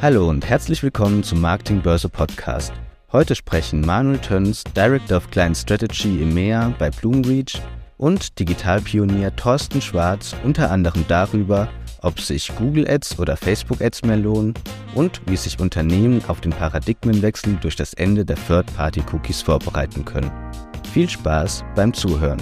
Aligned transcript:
Hallo 0.00 0.28
und 0.28 0.48
herzlich 0.48 0.84
willkommen 0.84 1.24
zum 1.24 1.40
Marketing 1.40 1.82
Börse 1.82 2.08
Podcast. 2.08 2.72
Heute 3.10 3.34
sprechen 3.34 3.80
Manuel 3.80 4.20
Töns, 4.20 4.62
Director 4.76 5.16
of 5.16 5.28
Client 5.32 5.56
Strategy 5.56 6.22
EMEA 6.22 6.72
bei 6.78 6.88
Bloomreach 6.88 7.60
und 7.96 8.38
Digitalpionier 8.38 9.34
Thorsten 9.34 9.80
Schwarz 9.80 10.36
unter 10.44 10.70
anderem 10.70 11.04
darüber, 11.08 11.68
ob 12.00 12.20
sich 12.20 12.54
Google 12.54 12.88
Ads 12.88 13.18
oder 13.18 13.36
Facebook 13.36 13.82
Ads 13.82 14.02
mehr 14.02 14.18
lohnen 14.18 14.54
und 14.94 15.20
wie 15.26 15.36
sich 15.36 15.58
Unternehmen 15.58 16.22
auf 16.28 16.40
den 16.40 16.52
Paradigmenwechsel 16.52 17.58
durch 17.60 17.74
das 17.74 17.92
Ende 17.94 18.24
der 18.24 18.36
Third-Party-Cookies 18.36 19.42
vorbereiten 19.42 20.04
können. 20.04 20.30
Viel 20.92 21.08
Spaß 21.08 21.64
beim 21.74 21.92
Zuhören. 21.92 22.40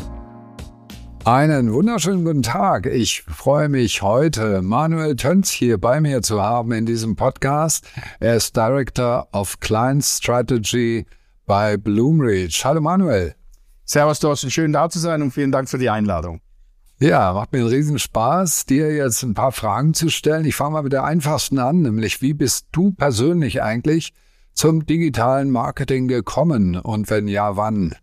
Einen 1.27 1.73
wunderschönen 1.73 2.25
guten 2.25 2.45
Tag. 2.45 2.87
Ich 2.87 3.23
freue 3.23 3.69
mich 3.69 4.01
heute, 4.01 4.63
Manuel 4.63 5.17
Tönz 5.17 5.51
hier 5.51 5.77
bei 5.77 6.01
mir 6.01 6.23
zu 6.23 6.41
haben 6.41 6.71
in 6.71 6.87
diesem 6.87 7.17
Podcast. 7.17 7.85
Er 8.21 8.37
ist 8.37 8.57
Director 8.57 9.27
of 9.33 9.59
Client 9.59 10.05
Strategy 10.05 11.05
bei 11.45 11.79
Bloomreach. 11.79 12.65
Hallo 12.65 12.81
Manuel. 12.81 13.35
Servus 13.85 14.21
Thorsten, 14.21 14.53
schön 14.53 14.73
da 14.73 14.89
zu 14.89 15.01
sein 15.01 15.21
und 15.21 15.33
vielen 15.33 15.51
Dank 15.51 15.69
für 15.69 15.79
die 15.79 15.91
Einladung. 15.91 16.43
Ja, 17.01 17.33
macht 17.33 17.51
mir 17.53 17.59
einen 17.59 17.71
Riesenspaß, 17.71 18.67
dir 18.67 18.95
jetzt 18.95 19.25
ein 19.25 19.35
paar 19.35 19.51
Fragen 19.51 19.95
zu 19.95 20.11
stellen. 20.11 20.45
Ich 20.45 20.55
fange 20.55 20.75
mal 20.75 20.83
mit 20.85 20.93
der 20.93 21.03
einfachsten 21.03 21.59
an, 21.59 21.83
nämlich 21.83 22.23
wie 22.23 22.35
bist 22.35 22.69
du 22.71 22.93
persönlich 22.93 23.65
eigentlich 23.65 24.13
zum 24.55 24.87
digitalen 24.87 25.51
Marketing 25.51 26.07
gekommen 26.07 26.77
und 26.77 27.11
wenn 27.11 27.27
ja, 27.27 27.57
wann? 27.57 27.97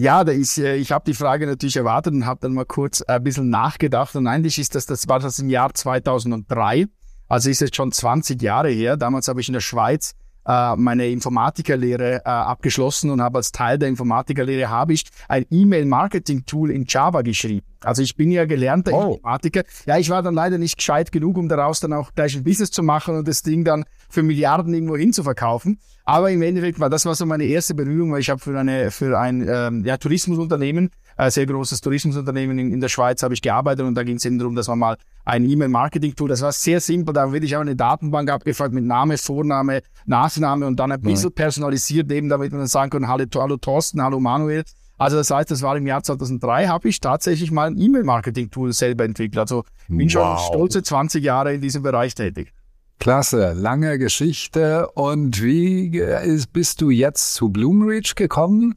Ja, 0.00 0.22
da 0.22 0.30
ist, 0.30 0.58
äh, 0.58 0.76
ich 0.76 0.92
habe 0.92 1.04
die 1.04 1.14
Frage 1.14 1.44
natürlich 1.44 1.76
erwartet 1.76 2.14
und 2.14 2.24
habe 2.24 2.38
dann 2.40 2.52
mal 2.52 2.64
kurz 2.64 3.02
ein 3.02 3.20
bisschen 3.24 3.50
nachgedacht. 3.50 4.14
Und 4.14 4.28
eigentlich 4.28 4.56
ist 4.60 4.76
das, 4.76 4.86
das 4.86 5.08
war 5.08 5.18
das 5.18 5.40
im 5.40 5.50
Jahr 5.50 5.74
2003. 5.74 6.86
Also 7.26 7.50
ist 7.50 7.60
jetzt 7.60 7.74
schon 7.74 7.90
20 7.90 8.40
Jahre 8.40 8.70
her. 8.70 8.96
Damals 8.96 9.26
habe 9.26 9.40
ich 9.40 9.48
in 9.48 9.54
der 9.54 9.60
Schweiz 9.60 10.14
äh, 10.46 10.76
meine 10.76 11.08
Informatikerlehre 11.08 12.18
äh, 12.18 12.28
abgeschlossen 12.28 13.10
und 13.10 13.20
habe 13.20 13.38
als 13.38 13.50
Teil 13.50 13.76
der 13.76 13.88
Informatikerlehre 13.88 14.70
habe 14.70 14.92
ich 14.92 15.02
ein 15.26 15.44
E-Mail-Marketing-Tool 15.50 16.70
in 16.70 16.84
Java 16.86 17.22
geschrieben. 17.22 17.66
Also 17.80 18.02
ich 18.02 18.14
bin 18.14 18.30
ja 18.30 18.44
gelernter 18.44 18.92
oh. 18.92 19.14
Informatiker. 19.14 19.64
Ja, 19.84 19.98
ich 19.98 20.10
war 20.10 20.22
dann 20.22 20.34
leider 20.34 20.58
nicht 20.58 20.76
gescheit 20.76 21.10
genug, 21.10 21.36
um 21.36 21.48
daraus 21.48 21.80
dann 21.80 21.92
auch 21.92 22.14
gleich 22.14 22.36
ein 22.36 22.44
Business 22.44 22.70
zu 22.70 22.84
machen 22.84 23.16
und 23.16 23.26
das 23.26 23.42
Ding 23.42 23.64
dann 23.64 23.84
für 24.08 24.22
Milliarden 24.22 24.74
irgendwo 24.74 24.96
hinzuverkaufen. 24.96 25.78
Aber 26.04 26.30
im 26.30 26.40
Endeffekt 26.40 26.80
war 26.80 26.88
das 26.88 27.04
war 27.04 27.14
so 27.14 27.26
meine 27.26 27.44
erste 27.44 27.74
Berührung, 27.74 28.12
weil 28.12 28.20
ich 28.20 28.30
habe 28.30 28.40
für 28.40 28.58
eine 28.58 28.90
für 28.90 29.18
ein 29.18 29.46
ähm, 29.46 29.84
ja, 29.84 29.98
Tourismusunternehmen, 29.98 30.90
ein 31.18 31.30
sehr 31.30 31.44
großes 31.44 31.82
Tourismusunternehmen 31.82 32.58
in, 32.58 32.72
in 32.72 32.80
der 32.80 32.88
Schweiz 32.88 33.22
habe 33.22 33.34
ich 33.34 33.42
gearbeitet 33.42 33.84
und 33.84 33.94
da 33.94 34.04
ging 34.04 34.16
es 34.16 34.24
eben 34.24 34.38
darum, 34.38 34.54
dass 34.54 34.68
man 34.68 34.78
mal 34.78 34.96
ein 35.26 35.44
E-Mail-Marketing-Tool, 35.44 36.30
das 36.30 36.40
war 36.40 36.52
sehr 36.52 36.80
simpel, 36.80 37.12
da 37.12 37.30
würde 37.30 37.44
ich 37.44 37.54
auch 37.56 37.60
eine 37.60 37.76
Datenbank 37.76 38.30
abgefragt 38.30 38.72
mit 38.72 38.84
Name, 38.84 39.18
Vorname, 39.18 39.82
Nachname 40.06 40.66
und 40.66 40.80
dann 40.80 40.92
ein 40.92 41.00
bisschen 41.02 41.34
personalisiert 41.34 42.10
eben, 42.10 42.30
damit 42.30 42.52
man 42.52 42.60
dann 42.60 42.68
sagen 42.68 42.90
kann, 42.90 43.06
hallo, 43.06 43.26
hallo 43.34 43.58
Thorsten, 43.58 44.00
hallo 44.00 44.18
Manuel. 44.18 44.64
Also 44.96 45.16
das 45.16 45.30
heißt, 45.30 45.50
das 45.50 45.62
war 45.62 45.76
im 45.76 45.86
Jahr 45.86 46.02
2003, 46.02 46.68
habe 46.68 46.88
ich 46.88 47.00
tatsächlich 47.00 47.50
mal 47.50 47.68
ein 47.68 47.78
E-Mail-Marketing-Tool 47.78 48.72
selber 48.72 49.04
entwickelt. 49.04 49.38
Also 49.38 49.64
bin 49.88 50.06
wow. 50.06 50.10
schon 50.10 50.38
stolze 50.38 50.82
20 50.82 51.22
Jahre 51.22 51.54
in 51.54 51.60
diesem 51.60 51.82
Bereich 51.82 52.14
tätig. 52.14 52.52
Klasse, 52.98 53.52
lange 53.52 53.98
Geschichte. 53.98 54.88
Und 54.94 55.42
wie 55.42 55.96
ist, 55.98 56.52
bist 56.52 56.80
du 56.80 56.90
jetzt 56.90 57.34
zu 57.34 57.50
Bloomreach 57.50 58.14
gekommen? 58.14 58.74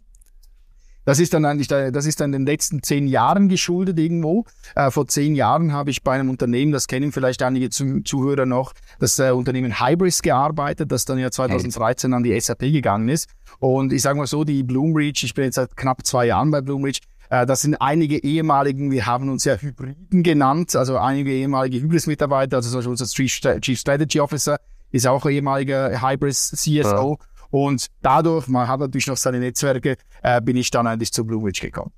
Das 1.03 1.19
ist 1.19 1.33
dann 1.33 1.45
eigentlich, 1.45 1.67
das 1.67 2.05
ist 2.05 2.21
dann 2.21 2.31
den 2.31 2.45
letzten 2.45 2.83
zehn 2.83 3.07
Jahren 3.07 3.49
geschuldet 3.49 3.97
irgendwo. 3.97 4.45
Äh, 4.75 4.91
vor 4.91 5.07
zehn 5.07 5.33
Jahren 5.33 5.73
habe 5.73 5.89
ich 5.89 6.03
bei 6.03 6.13
einem 6.13 6.29
Unternehmen, 6.29 6.71
das 6.71 6.87
kennen 6.87 7.11
vielleicht 7.11 7.41
einige 7.41 7.69
Zuhörer 7.71 8.45
noch, 8.45 8.73
das 8.99 9.17
äh, 9.17 9.31
Unternehmen 9.31 9.79
Hybris 9.79 10.21
gearbeitet, 10.21 10.91
das 10.91 11.05
dann 11.05 11.17
ja 11.17 11.31
2013 11.31 12.13
an 12.13 12.21
die 12.21 12.39
SAP 12.39 12.59
gegangen 12.59 13.09
ist. 13.09 13.29
Und 13.57 13.93
ich 13.93 14.03
sage 14.03 14.19
mal 14.19 14.27
so, 14.27 14.43
die 14.43 14.61
Bloomreach, 14.61 15.23
ich 15.23 15.33
bin 15.33 15.45
jetzt 15.45 15.55
seit 15.55 15.75
knapp 15.75 16.05
zwei 16.05 16.27
Jahren 16.27 16.51
bei 16.51 16.61
Bloomreach, 16.61 16.99
äh, 17.31 17.45
das 17.45 17.61
sind 17.61 17.75
einige 17.75 18.21
ehemaligen, 18.21 18.91
wir 18.91 19.05
haben 19.05 19.29
uns 19.29 19.45
ja 19.45 19.55
Hybriden 19.55 20.21
genannt, 20.21 20.75
also 20.75 20.97
einige 20.97 21.31
ehemalige 21.31 21.79
Hybris-Mitarbeiter, 21.79 22.57
also 22.57 22.69
zum 22.69 22.79
Beispiel 22.79 22.91
unser 22.91 23.59
Chief 23.61 23.79
Strategy 23.79 24.19
Officer 24.19 24.59
ist 24.91 25.07
auch 25.07 25.25
ehemaliger 25.25 26.01
Hybris 26.01 26.51
CSO. 26.51 27.17
Ja. 27.19 27.25
Und 27.49 27.87
dadurch, 28.01 28.47
man 28.49 28.67
hat 28.67 28.81
natürlich 28.81 29.07
noch 29.07 29.15
seine 29.15 29.39
Netzwerke, 29.39 29.95
äh, 30.21 30.41
bin 30.41 30.57
ich 30.57 30.71
dann 30.71 30.87
eigentlich 30.87 31.13
zu 31.13 31.25
Bloomwich 31.25 31.61
gekommen. 31.61 31.91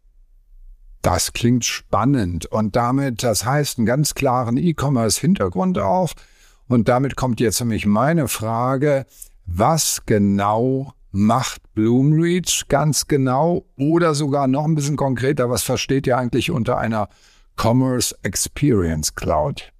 Das 1.01 1.33
klingt 1.33 1.65
spannend 1.65 2.45
und 2.45 2.75
damit, 2.75 3.23
das 3.23 3.43
heißt, 3.43 3.79
einen 3.79 3.87
ganz 3.87 4.13
klaren 4.13 4.57
E-Commerce-Hintergrund 4.57 5.79
auch. 5.79 6.11
Und 6.67 6.87
damit 6.87 7.15
kommt 7.15 7.39
jetzt 7.39 7.59
nämlich 7.59 7.87
meine 7.87 8.27
Frage, 8.27 9.05
was 9.45 10.03
genau 10.05 10.93
macht 11.13 11.61
Bloomreach 11.75 12.65
ganz 12.67 13.07
genau 13.07 13.65
oder 13.77 14.15
sogar 14.15 14.47
noch 14.47 14.65
ein 14.65 14.75
bisschen 14.75 14.97
konkreter, 14.97 15.49
was 15.49 15.61
versteht 15.61 16.07
ihr 16.07 16.17
eigentlich 16.17 16.51
unter 16.51 16.79
einer 16.79 17.07
Commerce 17.55 18.15
Experience 18.23 19.13
Cloud? 19.13 19.71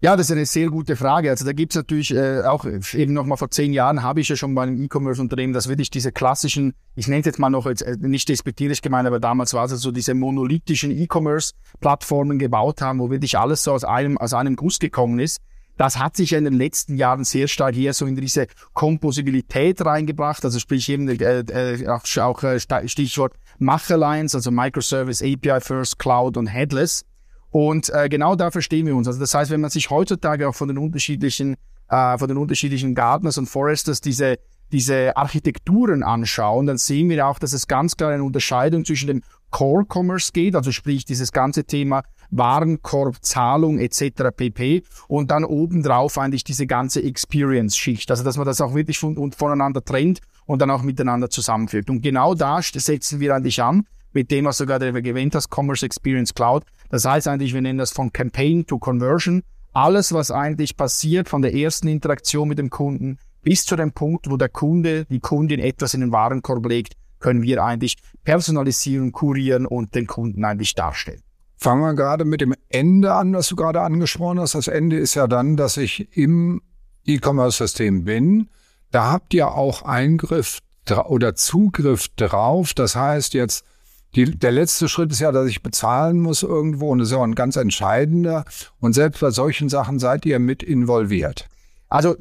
Ja, 0.00 0.16
das 0.16 0.26
ist 0.26 0.32
eine 0.32 0.46
sehr 0.46 0.68
gute 0.68 0.94
Frage. 0.96 1.28
Also 1.28 1.44
da 1.44 1.52
gibt's 1.52 1.74
natürlich 1.74 2.14
äh, 2.14 2.42
auch 2.42 2.64
eben 2.64 3.12
noch 3.12 3.26
mal 3.26 3.36
vor 3.36 3.50
zehn 3.50 3.72
Jahren 3.72 4.02
habe 4.02 4.20
ich 4.20 4.28
ja 4.28 4.36
schon 4.36 4.54
bei 4.54 4.62
einem 4.62 4.80
E-Commerce-Unternehmen, 4.80 5.52
das 5.52 5.68
wirklich 5.68 5.90
diese 5.90 6.12
klassischen, 6.12 6.72
ich 6.94 7.08
nenne 7.08 7.20
es 7.20 7.26
jetzt 7.26 7.40
mal 7.40 7.50
noch 7.50 7.66
jetzt 7.66 7.82
äh, 7.82 7.96
nicht 7.98 8.28
despektierlich 8.28 8.80
gemeint, 8.80 9.08
aber 9.08 9.18
damals 9.18 9.54
war 9.54 9.64
es 9.64 9.72
so 9.72 9.90
diese 9.90 10.14
monolithischen 10.14 10.92
E-Commerce-Plattformen 10.92 12.38
gebaut 12.38 12.80
haben, 12.80 13.00
wo 13.00 13.10
wirklich 13.10 13.38
alles 13.38 13.64
so 13.64 13.72
aus 13.72 13.82
einem 13.84 14.16
aus 14.16 14.32
einem 14.34 14.56
Guss 14.56 14.78
gekommen 14.78 15.18
ist. 15.18 15.40
Das 15.78 15.98
hat 15.98 16.16
sich 16.16 16.32
in 16.32 16.44
den 16.44 16.54
letzten 16.54 16.96
Jahren 16.96 17.24
sehr 17.24 17.46
stark 17.46 17.74
hier 17.74 17.94
so 17.94 18.04
in 18.04 18.16
diese 18.16 18.48
Komposibilität 18.74 19.80
reingebracht, 19.84 20.44
also 20.44 20.58
sprich 20.58 20.88
eben 20.88 21.08
äh, 21.08 21.38
äh, 21.40 21.88
auch, 21.88 22.02
auch 22.18 22.42
äh, 22.42 22.58
Stichwort 22.88 23.34
Macherlines, 23.58 24.34
also 24.34 24.50
Microservice, 24.50 25.22
API 25.22 25.60
First, 25.60 25.98
Cloud 25.98 26.36
und 26.36 26.48
Headless. 26.48 27.04
Und 27.50 27.90
äh, 27.90 28.08
genau 28.08 28.34
da 28.34 28.50
verstehen 28.50 28.86
wir 28.86 28.96
uns. 28.96 29.06
Also 29.06 29.20
das 29.20 29.32
heißt, 29.32 29.50
wenn 29.50 29.60
man 29.60 29.70
sich 29.70 29.88
heutzutage 29.88 30.48
auch 30.48 30.54
von 30.54 30.68
den 30.68 30.78
unterschiedlichen, 30.78 31.56
äh, 31.88 32.18
von 32.18 32.28
den 32.28 32.36
unterschiedlichen 32.36 32.94
Gartners 32.94 33.38
und 33.38 33.46
Foresters 33.46 34.00
diese 34.00 34.38
diese 34.72 35.16
Architekturen 35.16 36.02
anschauen, 36.02 36.66
dann 36.66 36.78
sehen 36.78 37.08
wir 37.08 37.26
auch, 37.26 37.38
dass 37.38 37.52
es 37.52 37.68
ganz 37.68 37.96
klar 37.96 38.12
eine 38.12 38.24
Unterscheidung 38.24 38.84
zwischen 38.84 39.06
dem 39.06 39.22
Core 39.50 39.84
Commerce 39.88 40.30
geht, 40.32 40.54
also 40.54 40.72
sprich 40.72 41.04
dieses 41.04 41.32
ganze 41.32 41.64
Thema 41.64 42.02
Warenkorb, 42.30 43.16
Zahlung 43.22 43.78
etc. 43.78 44.30
pp. 44.36 44.82
Und 45.08 45.30
dann 45.30 45.44
obendrauf 45.44 46.18
eigentlich 46.18 46.44
diese 46.44 46.66
ganze 46.66 47.02
Experience-Schicht. 47.02 48.10
Also 48.10 48.24
dass 48.24 48.36
man 48.36 48.46
das 48.46 48.60
auch 48.60 48.74
wirklich 48.74 48.98
von, 48.98 49.32
voneinander 49.32 49.84
trennt 49.84 50.20
und 50.46 50.60
dann 50.60 50.70
auch 50.70 50.82
miteinander 50.82 51.30
zusammenfügt. 51.30 51.90
Und 51.90 52.02
genau 52.02 52.34
da 52.34 52.60
setzen 52.62 53.20
wir 53.20 53.34
eigentlich 53.34 53.62
an, 53.62 53.86
mit 54.12 54.30
dem, 54.30 54.46
was 54.46 54.58
sogar 54.58 54.78
der 54.78 54.94
erwähnt 54.94 55.34
hast, 55.34 55.50
Commerce 55.50 55.84
Experience 55.84 56.34
Cloud. 56.34 56.64
Das 56.90 57.04
heißt 57.04 57.28
eigentlich, 57.28 57.54
wir 57.54 57.60
nennen 57.60 57.78
das 57.78 57.92
von 57.92 58.12
Campaign 58.12 58.66
to 58.66 58.78
Conversion. 58.78 59.42
Alles, 59.72 60.12
was 60.12 60.30
eigentlich 60.30 60.76
passiert 60.76 61.28
von 61.28 61.42
der 61.42 61.54
ersten 61.54 61.88
Interaktion 61.88 62.48
mit 62.48 62.58
dem 62.58 62.70
Kunden 62.70 63.18
bis 63.42 63.64
zu 63.64 63.76
dem 63.76 63.92
Punkt, 63.92 64.28
wo 64.28 64.36
der 64.36 64.48
Kunde, 64.48 65.04
die 65.06 65.20
Kundin 65.20 65.60
etwas 65.60 65.94
in 65.94 66.00
den 66.00 66.12
Warenkorb 66.12 66.66
legt, 66.66 66.94
können 67.18 67.42
wir 67.42 67.62
eigentlich 67.62 67.96
personalisieren, 68.24 69.12
kurieren 69.12 69.66
und 69.66 69.94
den 69.94 70.06
Kunden 70.06 70.44
eigentlich 70.44 70.74
darstellen. 70.74 71.22
Fangen 71.56 71.82
wir 71.82 71.94
gerade 71.94 72.24
mit 72.24 72.40
dem 72.40 72.54
Ende 72.68 73.14
an, 73.14 73.34
was 73.34 73.48
du 73.48 73.56
gerade 73.56 73.80
angesprochen 73.80 74.38
hast. 74.38 74.54
Das 74.54 74.68
Ende 74.68 74.96
ist 74.96 75.14
ja 75.14 75.26
dann, 75.26 75.56
dass 75.56 75.76
ich 75.76 76.16
im 76.16 76.62
E-Commerce-System 77.04 78.04
bin. 78.04 78.48
Da 78.90 79.10
habt 79.10 79.34
ihr 79.34 79.48
auch 79.48 79.82
Eingriff 79.82 80.60
oder 81.08 81.34
Zugriff 81.34 82.08
drauf. 82.16 82.74
Das 82.74 82.94
heißt 82.94 83.34
jetzt, 83.34 83.64
die, 84.14 84.38
der 84.38 84.52
letzte 84.52 84.88
Schritt 84.88 85.12
ist 85.12 85.20
ja, 85.20 85.32
dass 85.32 85.48
ich 85.48 85.62
bezahlen 85.62 86.20
muss 86.20 86.42
irgendwo 86.42 86.90
und 86.90 87.00
das 87.00 87.08
ist 87.08 87.12
ja 87.12 87.22
ein 87.22 87.34
ganz 87.34 87.56
entscheidender. 87.56 88.44
Und 88.80 88.94
selbst 88.94 89.20
bei 89.20 89.30
solchen 89.30 89.68
Sachen 89.68 89.98
seid 89.98 90.24
ihr 90.24 90.38
mit 90.38 90.62
involviert. 90.62 91.48
Also 91.88 92.16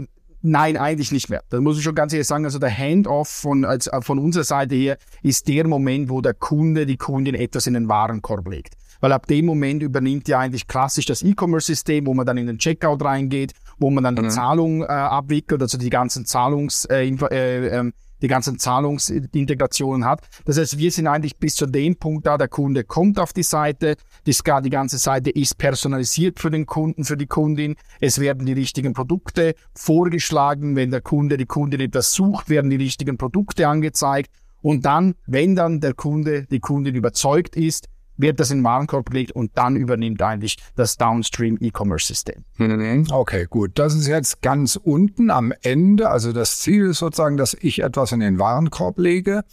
Nein, 0.50 0.78
eigentlich 0.78 1.12
nicht 1.12 1.30
mehr. 1.30 1.44
Da 1.50 1.60
muss 1.60 1.78
ich 1.78 1.84
schon 1.84 1.94
ganz 1.94 2.14
ehrlich 2.14 2.26
sagen, 2.26 2.46
also 2.46 2.58
der 2.58 2.76
Handoff 2.76 3.28
von, 3.28 3.66
als, 3.66 3.90
von 4.00 4.18
unserer 4.18 4.46
Seite 4.46 4.76
her 4.76 4.98
ist 5.22 5.46
der 5.50 5.68
Moment, 5.68 6.10
wo 6.10 6.22
der 6.22 6.34
Kunde, 6.34 6.86
die 6.86 6.96
Kundin 6.96 7.36
etwas 7.36 7.68
in 7.68 7.74
den 7.74 7.90
Warenkorb 7.90 8.48
legt. 8.48 8.76
Weil 9.02 9.12
ab 9.12 9.28
dem 9.28 9.46
Moment 9.46 9.84
übernimmt 9.84 10.30
ja 10.30 10.40
eigentlich 10.40 10.66
klassisch 10.66 11.06
das 11.06 11.22
E-Commerce-System, 11.22 12.08
wo 12.08 12.14
man 12.14 12.26
dann 12.26 12.38
in 12.38 12.48
den 12.48 12.60
Checkout 12.60 13.04
reingeht, 13.04 13.52
wo 13.78 13.90
man 13.90 14.06
dann 14.06 14.16
die 14.16 14.22
mhm. 14.22 14.30
Zahlung 14.30 14.84
äh, 14.84 14.86
abwickelt, 14.86 15.62
also 15.62 15.78
die 15.78 15.90
ganzen 15.90 16.26
Zahlungs, 16.26 16.86
äh, 16.86 17.10
äh, 17.10 17.68
äh, 17.68 17.92
die 18.22 18.28
ganzen 18.28 18.60
Zahlungsintegrationen 18.60 20.06
hat. 20.06 20.22
Das 20.46 20.58
heißt, 20.58 20.78
wir 20.78 20.92
sind 20.92 21.08
eigentlich 21.08 21.38
bis 21.38 21.56
zu 21.56 21.66
dem 21.66 21.96
Punkt 21.98 22.26
da, 22.26 22.38
der 22.38 22.48
Kunde 22.48 22.84
kommt 22.84 23.20
auf 23.20 23.34
die 23.34 23.44
Seite, 23.44 23.96
die, 24.26 24.36
die 24.64 24.70
ganze 24.70 24.98
Seite 24.98 25.30
ist 25.30 25.58
personalisiert 25.58 26.40
für 26.40 26.50
den 26.50 26.66
Kunden, 26.66 27.04
für 27.04 27.18
die 27.18 27.28
Kundin. 27.28 27.76
Es 28.00 28.20
werden 28.20 28.46
die 28.46 28.54
richtigen 28.54 28.94
Produkte 28.94 29.56
vorgeschlagen. 29.74 30.76
Wenn 30.76 30.92
der 30.92 31.02
Kunde, 31.02 31.38
die 31.38 31.46
Kundin 31.46 31.82
etwas 31.82 32.14
sucht, 32.14 32.50
werden 32.50 32.70
die 32.70 32.76
richtigen 32.78 33.18
Produkte 33.18 33.68
angezeigt. 33.68 34.32
Und 34.62 34.86
dann, 34.86 35.16
wenn 35.26 35.56
dann 35.56 35.80
der 35.80 35.94
Kunde, 35.94 36.46
die 36.46 36.60
Kundin 36.60 36.96
überzeugt 36.96 37.56
ist, 37.56 37.88
wird 38.18 38.40
das 38.40 38.52
in 38.52 38.60
den 38.60 38.64
Warenkorb 38.64 39.10
gelegt 39.10 39.32
und 39.32 39.52
dann 39.56 39.76
übernimmt 39.76 40.22
eigentlich 40.22 40.58
das 40.76 40.98
Downstream 40.98 41.58
E-Commerce-System. 41.62 42.44
Mhm. 42.58 43.08
Okay, 43.12 43.48
gut. 43.50 43.72
Das 43.76 43.94
ist 43.96 44.08
jetzt 44.08 44.42
ganz 44.42 44.76
unten 44.76 45.30
am 45.30 45.54
Ende. 45.62 46.10
Also 46.10 46.34
das 46.34 46.60
Ziel 46.60 46.88
ist 46.88 47.00
sozusagen, 47.00 47.38
dass 47.38 47.54
ich 47.54 47.84
etwas 47.84 48.12
in 48.12 48.20
den 48.20 48.40
Warenkorb 48.40 48.98
lege. 49.00 49.44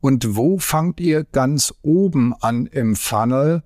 Und 0.00 0.36
wo 0.36 0.58
fangt 0.58 1.00
ihr 1.00 1.24
ganz 1.24 1.74
oben 1.82 2.34
an 2.40 2.66
im 2.66 2.96
Funnel? 2.96 3.62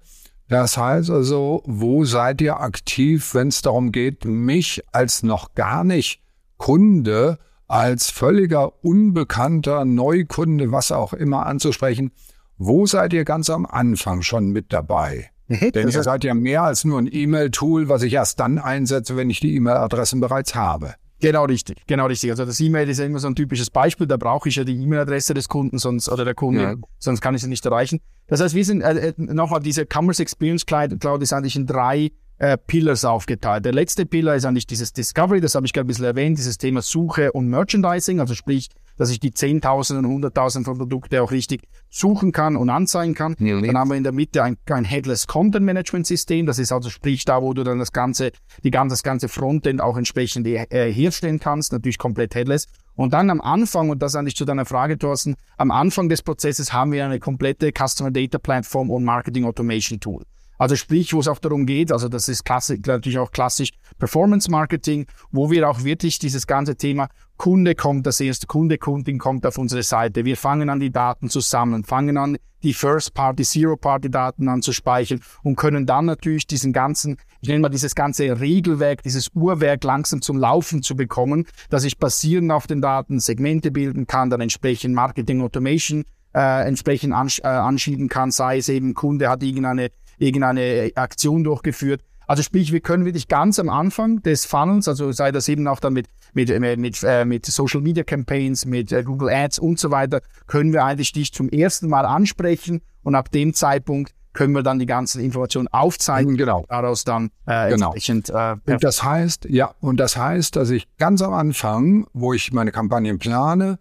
Das 0.49 0.77
heißt 0.77 1.11
also, 1.11 1.63
wo 1.67 2.05
seid 2.05 2.41
ihr 2.41 2.61
aktiv, 2.61 3.35
wenn 3.35 3.49
es 3.49 3.63
darum 3.63 3.93
geht, 3.93 4.25
mich 4.25 4.83
als 4.93 5.23
noch 5.23 5.55
gar 5.55 5.85
nicht 5.85 6.21
Kunde, 6.59 7.39
als 7.69 8.11
völliger 8.11 8.85
unbekannter 8.85 9.85
Neukunde, 9.85 10.71
was 10.71 10.93
auch 10.93 11.13
immer 11.13 11.47
anzusprechen? 11.47 12.13
Wo 12.59 12.87
seid 12.87 13.13
ihr 13.13 13.25
ganz 13.25 13.51
am 13.51 13.67
Anfang 13.67 14.23
schon 14.23 14.51
mit 14.51 14.73
dabei? 14.73 15.31
Mhm. 15.49 15.73
Denn 15.73 15.89
ihr 15.89 16.03
seid 16.03 16.25
ja 16.25 16.35
mehr 16.35 16.63
als 16.63 16.85
nur 16.85 16.99
ein 16.99 17.09
E-Mail-Tool, 17.11 17.89
was 17.89 18.03
ich 18.03 18.13
erst 18.13 18.41
dann 18.41 18.59
einsetze, 18.59 19.17
wenn 19.17 19.31
ich 19.31 19.41
die 19.41 19.55
E-Mail-Adressen 19.57 20.21
bereits 20.21 20.55
habe. 20.55 20.95
Genau 21.21 21.45
richtig, 21.45 21.87
genau 21.87 22.07
richtig. 22.07 22.31
Also 22.31 22.45
das 22.45 22.59
E-Mail 22.59 22.89
ist 22.89 22.99
ja 22.99 23.05
immer 23.05 23.21
so 23.21 23.29
ein 23.29 23.37
typisches 23.37 23.71
Beispiel. 23.71 24.09
Da 24.09 24.17
brauche 24.17 24.49
ich 24.49 24.57
ja 24.57 24.65
die 24.65 24.75
E-Mail-Adresse 24.75 25.35
des 25.35 25.49
Kunden, 25.49 25.79
sonst 25.79 26.09
oder 26.09 26.25
der 26.25 26.35
Kunde, 26.35 26.63
ja. 26.63 26.75
sonst 26.99 27.21
kann 27.21 27.35
ich 27.35 27.43
sie 27.43 27.49
nicht 27.49 27.65
erreichen. 27.65 28.01
Das 28.27 28.41
heißt, 28.41 28.57
wir 28.57 28.65
sind 28.65 28.83
äh, 28.83 29.09
äh 29.09 29.15
nochmal 29.17 29.61
diese 29.61 29.87
Commerce 29.87 30.21
Experience 30.21 30.67
Cloud, 30.67 30.99
Cloud 30.99 31.23
ist 31.23 31.33
eigentlich 31.33 31.55
in 31.55 31.67
drei 31.67 32.11
äh, 32.39 32.59
Pillars 32.59 33.05
aufgeteilt. 33.05 33.65
Der 33.65 33.73
letzte 33.73 34.05
Pillar 34.05 34.35
ist 34.35 34.45
eigentlich 34.45 34.67
dieses 34.67 34.93
Discovery, 34.93 35.41
das 35.41 35.55
habe 35.55 35.65
ich 35.65 35.73
gerade 35.73 35.87
ein 35.87 35.89
bisschen 35.89 36.07
erwähnt, 36.07 36.39
dieses 36.39 36.59
Thema 36.59 36.83
Suche 36.83 37.31
und 37.31 37.47
Merchandising, 37.49 38.19
also 38.19 38.35
sprich 38.35 38.69
dass 38.97 39.11
ich 39.11 39.21
die 39.21 39.33
Zehntausenden 39.33 40.05
und 40.07 40.13
Hunderttausenden 40.13 40.65
von 40.65 40.79
Produkten 40.79 41.17
auch 41.19 41.31
richtig 41.31 41.63
suchen 41.91 42.33
kann 42.33 42.57
und 42.57 42.71
anzeigen 42.71 43.15
kann. 43.15 43.37
Ja, 43.39 43.61
dann 43.61 43.77
haben 43.77 43.91
wir 43.91 43.97
in 43.97 44.03
der 44.03 44.13
Mitte 44.13 44.43
ein, 44.43 44.57
ein 44.71 44.85
Headless 44.85 45.27
Content 45.27 45.65
Management 45.65 46.07
System. 46.07 46.47
Das 46.47 46.59
ist 46.59 46.73
also 46.73 46.91
sprich 46.91 47.25
da, 47.25 47.43
wo 47.43 47.53
du 47.53 47.65
dann 47.65 47.79
das 47.79 47.93
ganze, 47.93 48.33
die 48.65 48.71
ganze, 48.71 48.95
das 48.95 49.03
ganze 49.03 49.29
Frontend 49.29 49.81
auch 49.81 49.97
entsprechend 49.97 50.47
äh, 50.47 50.93
herstellen 50.93 51.39
kannst. 51.39 51.73
Natürlich 51.73 51.99
komplett 51.99 52.35
headless. 52.35 52.67
Und 52.95 53.13
dann 53.15 53.31
am 53.31 53.41
Anfang, 53.41 53.91
und 53.91 54.03
das 54.03 54.15
eigentlich 54.15 54.37
zu 54.37 54.45
deiner 54.45 54.67
Frage, 54.67 54.99
Thorsten, 54.99 55.37
am 55.57 55.71
Anfang 55.71 56.09
des 56.09 56.23
Prozesses 56.23 56.73
haben 56.73 56.93
wir 56.93 57.05
eine 57.05 57.19
komplette 57.19 57.71
Customer 57.73 58.11
Data 58.11 58.39
Platform 58.39 58.91
und 58.91 59.05
Marketing 59.05 59.45
Automation 59.45 59.99
Tool. 59.99 60.25
Also 60.59 60.77
sprich, 60.77 61.13
wo 61.13 61.21
es 61.21 61.29
auch 61.29 61.39
darum 61.39 61.67
geht, 61.67 61.91
also 61.93 62.09
das 62.09 62.29
ist 62.29 62.45
klassisch, 62.45 62.81
natürlich 62.87 63.19
auch 63.19 63.33
klassisch 63.33 63.71
Performance 63.99 64.51
Marketing, 64.51 65.07
wo 65.31 65.51
wir 65.51 65.69
auch 65.69 65.85
wirklich 65.85 66.19
dieses 66.19 66.47
ganze 66.47 66.77
Thema 66.77 67.09
Kunde 67.37 67.75
kommt, 67.75 68.07
das 68.07 68.21
erste 68.21 68.47
Kunde, 68.47 68.79
Kundin 68.79 69.19
kommt 69.19 69.45
auf 69.47 69.59
unsere 69.59 69.83
Seite. 69.83 70.25
Wir 70.25 70.37
fangen 70.37 70.69
an, 70.69 70.79
die 70.79 70.93
Daten 70.93 71.29
zu 71.29 71.41
sammeln, 71.41 71.85
fangen 71.85 72.17
an, 72.17 72.37
die 72.63 72.75
First-Party, 72.75 73.43
Zero-Party-Daten 73.43 74.49
anzuspeichern 74.49 75.21
und 75.43 75.57
können 75.57 75.87
dann 75.87 76.05
natürlich 76.05 76.47
diesen 76.47 76.73
ganzen, 76.73 77.17
ich 77.41 77.49
nenne 77.49 77.61
mal 77.61 77.69
dieses 77.69 77.95
ganze 77.95 78.41
Regelwerk, 78.41 79.03
dieses 79.03 79.29
Uhrwerk 79.35 79.83
langsam 79.85 80.23
zum 80.23 80.39
Laufen 80.39 80.83
zu 80.83 80.95
bekommen, 80.95 81.47
dass 81.71 81.85
ich 81.85 81.99
basierend 81.99 82.53
auf 82.53 82.67
den 82.67 82.81
Daten 82.81 83.19
Segmente 83.19 83.71
bilden 83.71 84.07
kann, 84.07 84.31
dann 84.31 84.41
entsprechend 84.41 84.95
Marketing 84.95 85.43
Automation 85.43 86.05
äh, 86.35 86.67
entsprechend 86.67 87.13
ansch 87.13 87.41
äh, 87.41 87.49
anschieben 87.49 88.09
kann, 88.09 88.31
sei 88.31 88.59
es 88.59 88.69
eben 88.69 88.95
Kunde 88.95 89.29
hat 89.29 89.43
irgendeine 89.43 89.91
irgendeine 90.19 90.91
Aktion 90.95 91.45
durchgeführt. 91.45 92.03
Also 92.27 92.43
sprich, 92.43 92.73
wir 92.73 92.81
können 92.81 93.05
wirklich 93.05 93.29
ganz 93.29 93.59
am 93.59 93.69
Anfang 93.69 94.23
des 94.23 94.47
Funnels, 94.47 94.89
also 94.89 95.13
sei 95.13 95.33
das 95.33 95.49
eben 95.49 95.67
auch 95.67 95.81
dann 95.81 95.93
mit, 95.93 96.07
mit, 96.33 96.51
äh, 96.51 96.77
mit, 96.77 97.03
äh, 97.03 97.25
mit 97.25 97.45
Social 97.47 97.81
Media 97.81 98.05
Campaigns, 98.05 98.65
mit 98.65 98.93
äh, 98.93 99.03
Google 99.03 99.29
Ads 99.29 99.59
und 99.59 99.79
so 99.79 99.91
weiter, 99.91 100.21
können 100.47 100.73
wir 100.73 100.85
eigentlich 100.85 101.13
dich 101.13 101.33
zum 101.33 101.49
ersten 101.49 101.89
Mal 101.89 102.07
ansprechen 102.07 102.81
und 103.03 103.15
ab 103.15 103.31
dem 103.31 103.55
Zeitpunkt 103.55 104.15
können 104.33 104.55
wir 104.55 104.63
dann 104.63 104.79
die 104.79 104.87
ganzen 104.87 105.23
Informationen 105.23 105.69
aufzeigen, 105.69 106.37
genau. 106.37 106.65
daraus 106.69 107.05
dann 107.05 107.31
äh, 107.47 107.71
genau. 107.71 107.93
entsprechend. 107.93 108.31
Äh, 108.31 108.57
und 108.65 108.83
das 108.83 109.03
heißt, 109.03 109.47
ja, 109.51 109.75
und 109.81 109.99
das 109.99 110.17
heißt, 110.17 110.57
dass 110.57 110.71
ich 110.71 110.89
ganz 110.97 111.21
am 111.23 111.35
Anfang, 111.35 112.07
wo 112.15 112.33
ich 112.33 112.53
meine 112.53 112.73
Kampagnen 112.73 113.19
plane, 113.19 113.79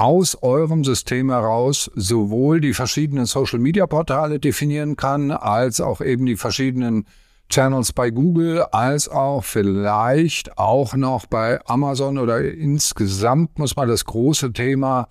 aus 0.00 0.42
eurem 0.42 0.82
System 0.82 1.30
heraus 1.30 1.90
sowohl 1.94 2.62
die 2.62 2.72
verschiedenen 2.72 3.26
Social-Media-Portale 3.26 4.40
definieren 4.40 4.96
kann, 4.96 5.30
als 5.30 5.82
auch 5.82 6.00
eben 6.00 6.24
die 6.24 6.36
verschiedenen 6.36 7.04
Channels 7.50 7.92
bei 7.92 8.08
Google, 8.08 8.62
als 8.72 9.10
auch 9.10 9.44
vielleicht 9.44 10.56
auch 10.56 10.94
noch 10.94 11.26
bei 11.26 11.60
Amazon 11.66 12.16
oder 12.16 12.40
insgesamt 12.40 13.58
muss 13.58 13.76
man 13.76 13.88
das 13.88 14.06
große 14.06 14.54
Thema, 14.54 15.08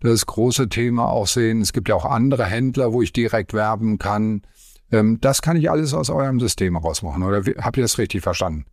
das 0.00 0.24
große 0.24 0.70
Thema 0.70 1.10
auch 1.10 1.26
sehen. 1.26 1.60
Es 1.60 1.74
gibt 1.74 1.90
ja 1.90 1.94
auch 1.94 2.06
andere 2.06 2.46
Händler, 2.46 2.94
wo 2.94 3.02
ich 3.02 3.12
direkt 3.12 3.52
werben 3.52 3.98
kann. 3.98 4.40
Ähm, 4.90 5.18
das 5.20 5.42
kann 5.42 5.58
ich 5.58 5.70
alles 5.70 5.92
aus 5.92 6.08
eurem 6.08 6.40
System 6.40 6.76
rausmachen. 6.76 7.22
Oder 7.24 7.42
habt 7.58 7.76
ihr 7.76 7.82
das 7.82 7.98
richtig 7.98 8.22
verstanden? 8.22 8.64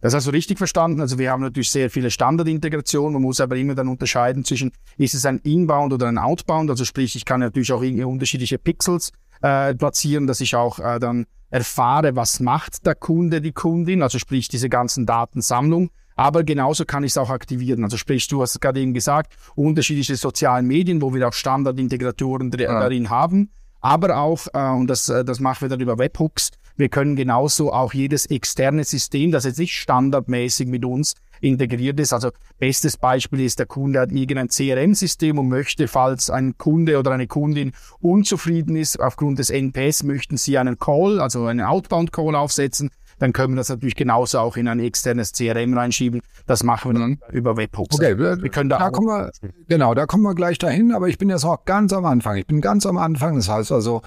Das 0.00 0.14
hast 0.14 0.26
du 0.26 0.30
richtig 0.30 0.58
verstanden. 0.58 1.00
Also 1.00 1.18
wir 1.18 1.30
haben 1.30 1.42
natürlich 1.42 1.70
sehr 1.70 1.90
viele 1.90 2.10
Standardintegrationen. 2.10 3.14
Man 3.14 3.22
muss 3.22 3.40
aber 3.40 3.56
immer 3.56 3.74
dann 3.74 3.88
unterscheiden 3.88 4.44
zwischen, 4.44 4.72
ist 4.98 5.14
es 5.14 5.24
ein 5.24 5.38
Inbound 5.38 5.92
oder 5.92 6.06
ein 6.06 6.18
Outbound? 6.18 6.70
Also 6.70 6.84
sprich, 6.84 7.16
ich 7.16 7.24
kann 7.24 7.40
natürlich 7.40 7.72
auch 7.72 7.80
unterschiedliche 7.80 8.58
Pixels 8.58 9.12
äh, 9.42 9.74
platzieren, 9.74 10.26
dass 10.26 10.40
ich 10.40 10.54
auch 10.54 10.78
äh, 10.78 10.98
dann 10.98 11.26
erfahre, 11.50 12.16
was 12.16 12.40
macht 12.40 12.86
der 12.86 12.94
Kunde, 12.94 13.40
die 13.40 13.52
Kundin, 13.52 14.02
also 14.02 14.18
sprich 14.18 14.48
diese 14.48 14.68
ganzen 14.68 15.06
Datensammlung. 15.06 15.90
Aber 16.16 16.44
genauso 16.44 16.84
kann 16.86 17.04
ich 17.04 17.12
es 17.12 17.18
auch 17.18 17.30
aktivieren. 17.30 17.84
Also 17.84 17.98
sprich, 17.98 18.26
du 18.26 18.40
hast 18.40 18.58
gerade 18.60 18.80
eben 18.80 18.94
gesagt, 18.94 19.34
unterschiedliche 19.54 20.16
sozialen 20.16 20.66
Medien, 20.66 21.02
wo 21.02 21.12
wir 21.12 21.28
auch 21.28 21.34
Standardintegratoren 21.34 22.50
ja. 22.58 22.80
darin 22.80 23.10
haben. 23.10 23.50
Aber 23.80 24.16
auch, 24.16 24.46
äh, 24.54 24.70
und 24.70 24.88
das, 24.88 25.08
äh, 25.08 25.24
das 25.24 25.40
machen 25.40 25.62
wir 25.62 25.68
dann 25.68 25.80
über 25.80 25.98
Webhooks, 25.98 26.50
wir 26.76 26.88
können 26.88 27.16
genauso 27.16 27.72
auch 27.72 27.94
jedes 27.94 28.26
externe 28.26 28.84
System, 28.84 29.32
das 29.32 29.44
jetzt 29.44 29.58
nicht 29.58 29.76
standardmäßig 29.76 30.68
mit 30.68 30.84
uns 30.84 31.14
integriert 31.40 31.98
ist. 32.00 32.12
Also 32.12 32.30
bestes 32.58 32.96
Beispiel 32.96 33.40
ist, 33.40 33.58
der 33.58 33.66
Kunde 33.66 34.00
hat 34.00 34.12
irgendein 34.12 34.48
CRM-System 34.48 35.38
und 35.38 35.48
möchte, 35.48 35.88
falls 35.88 36.30
ein 36.30 36.56
Kunde 36.58 36.98
oder 36.98 37.12
eine 37.12 37.26
Kundin 37.26 37.72
unzufrieden 38.00 38.76
ist 38.76 39.00
aufgrund 39.00 39.38
des 39.38 39.50
NPS, 39.50 40.02
möchten 40.02 40.36
sie 40.36 40.58
einen 40.58 40.78
Call, 40.78 41.20
also 41.20 41.46
einen 41.46 41.64
Outbound-Call 41.64 42.34
aufsetzen 42.34 42.90
dann 43.18 43.32
können 43.32 43.54
wir 43.54 43.56
das 43.56 43.68
natürlich 43.68 43.96
genauso 43.96 44.38
auch 44.38 44.56
in 44.56 44.68
ein 44.68 44.80
externes 44.80 45.32
CRM 45.32 45.76
reinschieben. 45.76 46.20
Das 46.46 46.62
machen 46.62 46.92
wir 46.92 47.00
dann 47.00 47.10
mhm. 47.10 47.18
über 47.32 47.56
Webhooks. 47.56 47.96
Okay, 47.96 48.18
wir, 48.18 48.42
wir 48.42 48.50
können 48.50 48.68
da, 48.68 48.78
da 48.78 48.90
kommen 48.90 49.08
wir, 49.08 49.30
genau, 49.68 49.94
da 49.94 50.06
kommen 50.06 50.22
wir 50.22 50.34
gleich 50.34 50.58
dahin, 50.58 50.92
aber 50.92 51.08
ich 51.08 51.18
bin 51.18 51.30
jetzt 51.30 51.44
auch 51.44 51.64
ganz 51.64 51.92
am 51.92 52.04
Anfang. 52.04 52.36
Ich 52.36 52.46
bin 52.46 52.60
ganz 52.60 52.84
am 52.86 52.98
Anfang. 52.98 53.36
Das 53.36 53.48
heißt 53.48 53.72
also, 53.72 54.02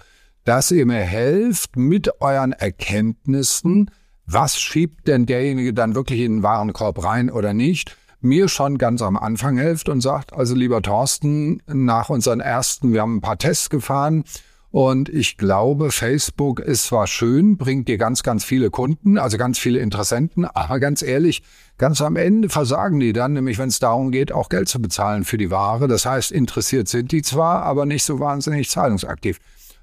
dass 0.50 0.72
ihr 0.72 0.88
mir 0.88 1.02
helft 1.02 1.76
mit 1.78 2.22
euren 2.22 2.54
Erkenntnissen, 2.54 3.92
was 4.26 4.60
schiebt 4.60 5.08
denn 5.08 5.28
derjenige 5.28 5.76
dann 5.76 5.94
wirklich 5.94 6.22
in 6.22 6.38
den 6.38 6.44
Warenkorb 6.44 7.04
rein 7.04 7.30
oder 7.30 7.54
nicht, 7.54 7.96
mir 8.20 8.48
schon 8.48 8.80
ganz 8.80 9.04
am 9.04 9.16
Anfang 9.16 9.60
helft 9.60 9.90
und 9.90 10.02
sagt, 10.02 10.34
also 10.34 10.56
lieber 10.56 10.82
Thorsten, 10.82 11.62
nach 11.68 12.10
unseren 12.10 12.40
ersten, 12.40 12.94
wir 12.94 13.02
haben 13.02 13.18
ein 13.18 13.22
paar 13.22 13.38
Tests 13.38 13.70
gefahren 13.70 14.24
und 14.72 15.08
ich 15.08 15.38
glaube, 15.38 15.92
Facebook 15.92 16.60
ist 16.60 16.86
zwar 16.86 17.06
schön, 17.06 17.58
bringt 17.58 17.88
dir 17.88 18.00
ganz, 18.00 18.24
ganz 18.24 18.44
viele 18.44 18.72
Kunden, 18.72 19.20
also 19.20 19.38
ganz 19.38 19.60
viele 19.60 19.78
Interessenten, 19.78 20.46
aber 20.46 20.80
ganz 20.80 21.04
ehrlich, 21.04 21.44
ganz 21.78 22.02
am 22.02 22.16
Ende 22.16 22.50
versagen 22.50 23.00
die 23.00 23.14
dann, 23.14 23.34
nämlich 23.34 23.60
wenn 23.60 23.70
es 23.70 23.78
darum 23.78 24.10
geht, 24.10 24.32
auch 24.32 24.50
Geld 24.50 24.68
zu 24.68 24.82
bezahlen 24.82 25.26
für 25.26 25.38
die 25.38 25.52
Ware. 25.52 25.88
Das 25.88 26.08
heißt, 26.08 26.32
interessiert 26.32 26.88
sind 26.88 27.12
die 27.12 27.22
zwar, 27.22 27.62
aber 27.62 27.86
nicht 27.86 28.04
so 28.04 28.20
wahnsinnig 28.20 28.68
zahlungsaktiv. 28.68 29.38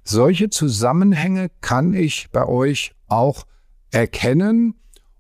Solche 0.09 0.51
Zusammenhänge 0.51 1.51
kann 1.61 1.93
ich 1.93 2.29
bei 2.31 2.47
euch 2.47 2.93
auch 3.09 3.45
erkennen 3.91 4.75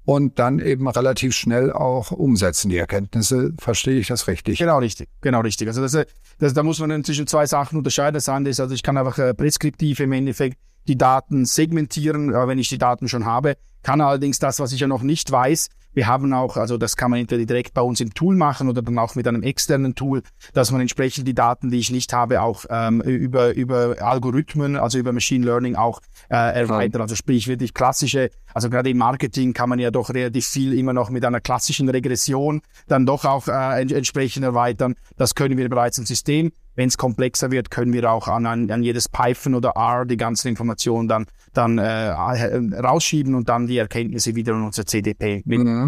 und 0.04 0.38
dann 0.38 0.60
eben 0.60 0.88
relativ 0.88 1.34
schnell 1.34 1.72
auch 1.72 2.12
umsetzen, 2.12 2.68
die 2.68 2.76
Erkenntnisse. 2.76 3.52
Verstehe 3.58 3.98
ich 3.98 4.06
das 4.06 4.28
richtig? 4.28 4.58
Genau 4.60 4.78
richtig, 4.78 5.08
genau 5.20 5.40
richtig. 5.40 5.66
Also 5.66 5.82
das, 5.82 6.06
das, 6.38 6.54
da 6.54 6.62
muss 6.62 6.78
man 6.78 7.02
zwischen 7.02 7.26
zwei 7.26 7.46
Sachen 7.46 7.78
unterscheiden. 7.78 8.14
Das 8.14 8.28
eine 8.28 8.48
ist, 8.48 8.60
also 8.60 8.74
ich 8.74 8.84
kann 8.84 8.96
einfach 8.96 9.18
äh, 9.18 9.34
präskriptiv 9.34 9.98
im 9.98 10.12
Endeffekt 10.12 10.56
die 10.86 10.96
Daten 10.96 11.46
segmentieren, 11.46 12.32
äh, 12.32 12.46
wenn 12.46 12.60
ich 12.60 12.68
die 12.68 12.78
Daten 12.78 13.08
schon 13.08 13.24
habe, 13.24 13.56
kann 13.82 14.00
allerdings 14.00 14.38
das, 14.38 14.60
was 14.60 14.72
ich 14.72 14.78
ja 14.78 14.86
noch 14.86 15.02
nicht 15.02 15.32
weiß, 15.32 15.68
wir 15.96 16.06
haben 16.06 16.30
auch, 16.34 16.58
also 16.58 16.76
das 16.76 16.94
kann 16.94 17.10
man 17.10 17.20
entweder 17.20 17.46
direkt 17.46 17.72
bei 17.72 17.80
uns 17.80 18.00
im 18.02 18.12
Tool 18.12 18.36
machen 18.36 18.68
oder 18.68 18.82
dann 18.82 18.98
auch 18.98 19.14
mit 19.14 19.26
einem 19.26 19.42
externen 19.42 19.94
Tool, 19.94 20.22
dass 20.52 20.70
man 20.70 20.82
entsprechend 20.82 21.26
die 21.26 21.34
Daten, 21.34 21.70
die 21.70 21.78
ich 21.78 21.90
nicht 21.90 22.12
habe, 22.12 22.42
auch 22.42 22.66
ähm, 22.68 23.00
über, 23.00 23.54
über 23.54 23.96
Algorithmen, 23.98 24.76
also 24.76 24.98
über 24.98 25.12
Machine 25.12 25.46
Learning 25.46 25.74
auch 25.74 26.00
äh, 26.28 26.34
erweitert. 26.36 27.00
Also 27.00 27.14
sprich 27.14 27.48
wirklich 27.48 27.72
klassische, 27.72 28.28
also 28.52 28.68
gerade 28.68 28.90
im 28.90 28.98
Marketing 28.98 29.54
kann 29.54 29.70
man 29.70 29.78
ja 29.78 29.90
doch 29.90 30.10
relativ 30.10 30.46
viel 30.46 30.78
immer 30.78 30.92
noch 30.92 31.08
mit 31.08 31.24
einer 31.24 31.40
klassischen 31.40 31.88
Regression 31.88 32.60
dann 32.88 33.06
doch 33.06 33.24
auch 33.24 33.48
äh, 33.48 33.80
entsprechend 33.80 34.44
erweitern. 34.44 34.96
Das 35.16 35.34
können 35.34 35.56
wir 35.56 35.68
bereits 35.70 35.96
im 35.96 36.04
System. 36.04 36.52
Wenn 36.74 36.88
es 36.88 36.98
komplexer 36.98 37.50
wird, 37.50 37.70
können 37.70 37.94
wir 37.94 38.12
auch 38.12 38.28
an, 38.28 38.44
an, 38.44 38.70
an 38.70 38.82
jedes 38.82 39.08
Python 39.08 39.54
oder 39.54 39.70
R 39.70 40.04
die 40.04 40.18
ganzen 40.18 40.48
Informationen 40.48 41.08
dann, 41.08 41.24
dann 41.54 41.78
äh, 41.78 42.10
rausschieben 42.10 43.34
und 43.34 43.48
dann 43.48 43.66
die 43.66 43.78
Erkenntnisse 43.78 44.34
wieder 44.34 44.52
in 44.52 44.62
unser 44.62 44.84
CDP 44.84 45.42
mit. 45.46 45.60
Mhm. 45.60 45.85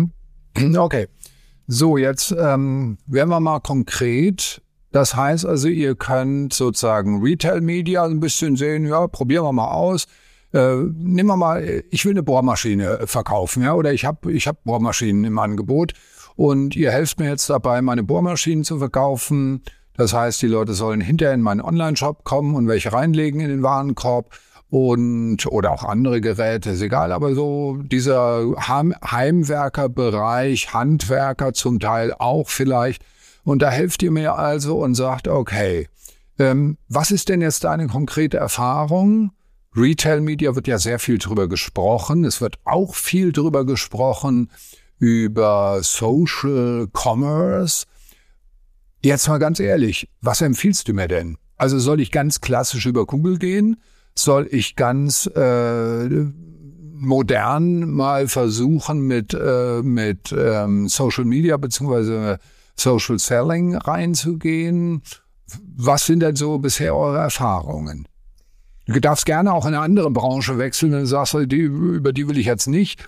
Okay. 0.76 1.08
So, 1.66 1.98
jetzt 1.98 2.32
ähm, 2.32 2.96
werden 3.06 3.28
wir 3.28 3.40
mal 3.40 3.60
konkret 3.60 4.62
Das 4.90 5.14
heißt 5.14 5.44
also, 5.44 5.68
ihr 5.68 5.94
könnt 5.96 6.54
sozusagen 6.54 7.22
Retail 7.22 7.60
Media 7.60 8.04
ein 8.04 8.20
bisschen 8.20 8.56
sehen, 8.56 8.86
ja, 8.86 9.06
probieren 9.06 9.44
wir 9.44 9.52
mal 9.52 9.70
aus. 9.70 10.06
Äh, 10.54 10.76
nehmen 10.76 11.26
wir 11.26 11.36
mal, 11.36 11.84
ich 11.90 12.06
will 12.06 12.12
eine 12.12 12.22
Bohrmaschine 12.22 13.06
verkaufen, 13.06 13.62
ja, 13.62 13.74
oder 13.74 13.92
ich 13.92 14.06
habe 14.06 14.32
ich 14.32 14.48
hab 14.48 14.64
Bohrmaschinen 14.64 15.24
im 15.24 15.38
Angebot 15.38 15.92
und 16.36 16.74
ihr 16.74 16.90
helft 16.90 17.20
mir 17.20 17.28
jetzt 17.28 17.50
dabei, 17.50 17.82
meine 17.82 18.02
Bohrmaschinen 18.02 18.64
zu 18.64 18.78
verkaufen. 18.78 19.62
Das 19.94 20.14
heißt, 20.14 20.40
die 20.40 20.46
Leute 20.46 20.72
sollen 20.72 21.00
hinterher 21.02 21.34
in 21.34 21.42
meinen 21.42 21.60
Online-Shop 21.60 22.24
kommen 22.24 22.54
und 22.54 22.66
welche 22.66 22.92
reinlegen 22.92 23.40
in 23.40 23.48
den 23.48 23.62
Warenkorb 23.62 24.30
und 24.70 25.46
oder 25.46 25.72
auch 25.72 25.84
andere 25.84 26.20
Geräte, 26.20 26.70
ist 26.70 26.82
egal, 26.82 27.12
aber 27.12 27.34
so 27.34 27.78
dieser 27.82 28.54
Heimwerkerbereich, 28.58 30.74
Handwerker 30.74 31.54
zum 31.54 31.80
Teil 31.80 32.12
auch 32.12 32.48
vielleicht. 32.48 33.02
Und 33.44 33.62
da 33.62 33.70
helft 33.70 34.02
ihr 34.02 34.10
mir 34.10 34.34
also 34.34 34.82
und 34.82 34.94
sagt, 34.94 35.26
okay, 35.26 35.88
ähm, 36.38 36.76
was 36.88 37.10
ist 37.10 37.30
denn 37.30 37.40
jetzt 37.40 37.64
deine 37.64 37.86
konkrete 37.86 38.36
Erfahrung? 38.36 39.32
Retail 39.74 40.20
Media 40.20 40.54
wird 40.54 40.66
ja 40.66 40.78
sehr 40.78 40.98
viel 40.98 41.18
drüber 41.18 41.48
gesprochen. 41.48 42.24
Es 42.24 42.40
wird 42.40 42.58
auch 42.64 42.94
viel 42.94 43.32
drüber 43.32 43.64
gesprochen 43.64 44.50
über 44.98 45.80
Social 45.82 46.88
Commerce. 46.92 47.86
Jetzt 49.02 49.28
mal 49.28 49.38
ganz 49.38 49.60
ehrlich, 49.60 50.08
was 50.20 50.40
empfiehlst 50.40 50.88
du 50.88 50.92
mir 50.92 51.08
denn? 51.08 51.38
Also 51.56 51.78
soll 51.78 52.00
ich 52.00 52.10
ganz 52.10 52.40
klassisch 52.40 52.86
über 52.86 53.06
Google 53.06 53.38
gehen? 53.38 53.76
Soll 54.18 54.48
ich 54.50 54.76
ganz 54.76 55.26
äh, 55.26 56.08
modern 57.00 57.90
mal 57.90 58.28
versuchen 58.28 59.00
mit, 59.00 59.34
äh, 59.34 59.82
mit 59.82 60.34
ähm, 60.36 60.88
Social 60.88 61.24
Media 61.24 61.56
beziehungsweise 61.56 62.38
Social 62.76 63.18
Selling 63.18 63.76
reinzugehen. 63.76 65.02
Was 65.76 66.06
sind 66.06 66.20
denn 66.20 66.36
so 66.36 66.58
bisher 66.58 66.94
eure 66.94 67.18
Erfahrungen? 67.18 68.06
Du 68.86 69.00
darfst 69.00 69.26
gerne 69.26 69.52
auch 69.52 69.66
in 69.66 69.74
eine 69.74 69.82
andere 69.82 70.10
Branche 70.10 70.58
wechseln, 70.58 70.92
wenn 70.92 71.00
du 71.00 71.06
sagst, 71.06 71.34
die, 71.34 71.56
über 71.56 72.12
die 72.12 72.28
will 72.28 72.38
ich 72.38 72.46
jetzt 72.46 72.66
nicht. 72.66 73.06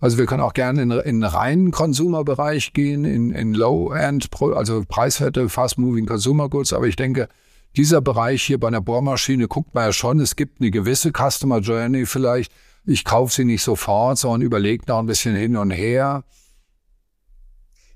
Also 0.00 0.18
wir 0.18 0.26
können 0.26 0.42
auch 0.42 0.54
gerne 0.54 0.82
in, 0.82 0.90
in 0.90 1.22
reinen 1.22 1.70
Consumer-Bereich 1.70 2.72
gehen, 2.72 3.04
in, 3.04 3.30
in 3.30 3.54
Low-End, 3.54 4.28
also 4.54 4.84
preiswerte, 4.88 5.48
fast-moving 5.48 6.06
Consumer 6.06 6.48
Goods. 6.48 6.72
Aber 6.72 6.86
ich 6.86 6.96
denke, 6.96 7.28
dieser 7.76 8.00
Bereich 8.00 8.42
hier 8.42 8.58
bei 8.58 8.68
einer 8.68 8.80
Bohrmaschine 8.80 9.48
guckt 9.48 9.74
man 9.74 9.84
ja 9.84 9.92
schon, 9.92 10.20
es 10.20 10.36
gibt 10.36 10.60
eine 10.60 10.70
gewisse 10.70 11.12
Customer 11.12 11.58
Journey 11.58 12.06
vielleicht. 12.06 12.52
Ich 12.84 13.04
kaufe 13.04 13.32
sie 13.32 13.44
nicht 13.44 13.62
sofort, 13.62 14.18
sondern 14.18 14.42
überlege 14.42 14.84
noch 14.88 14.98
ein 14.98 15.06
bisschen 15.06 15.36
hin 15.36 15.56
und 15.56 15.70
her. 15.70 16.24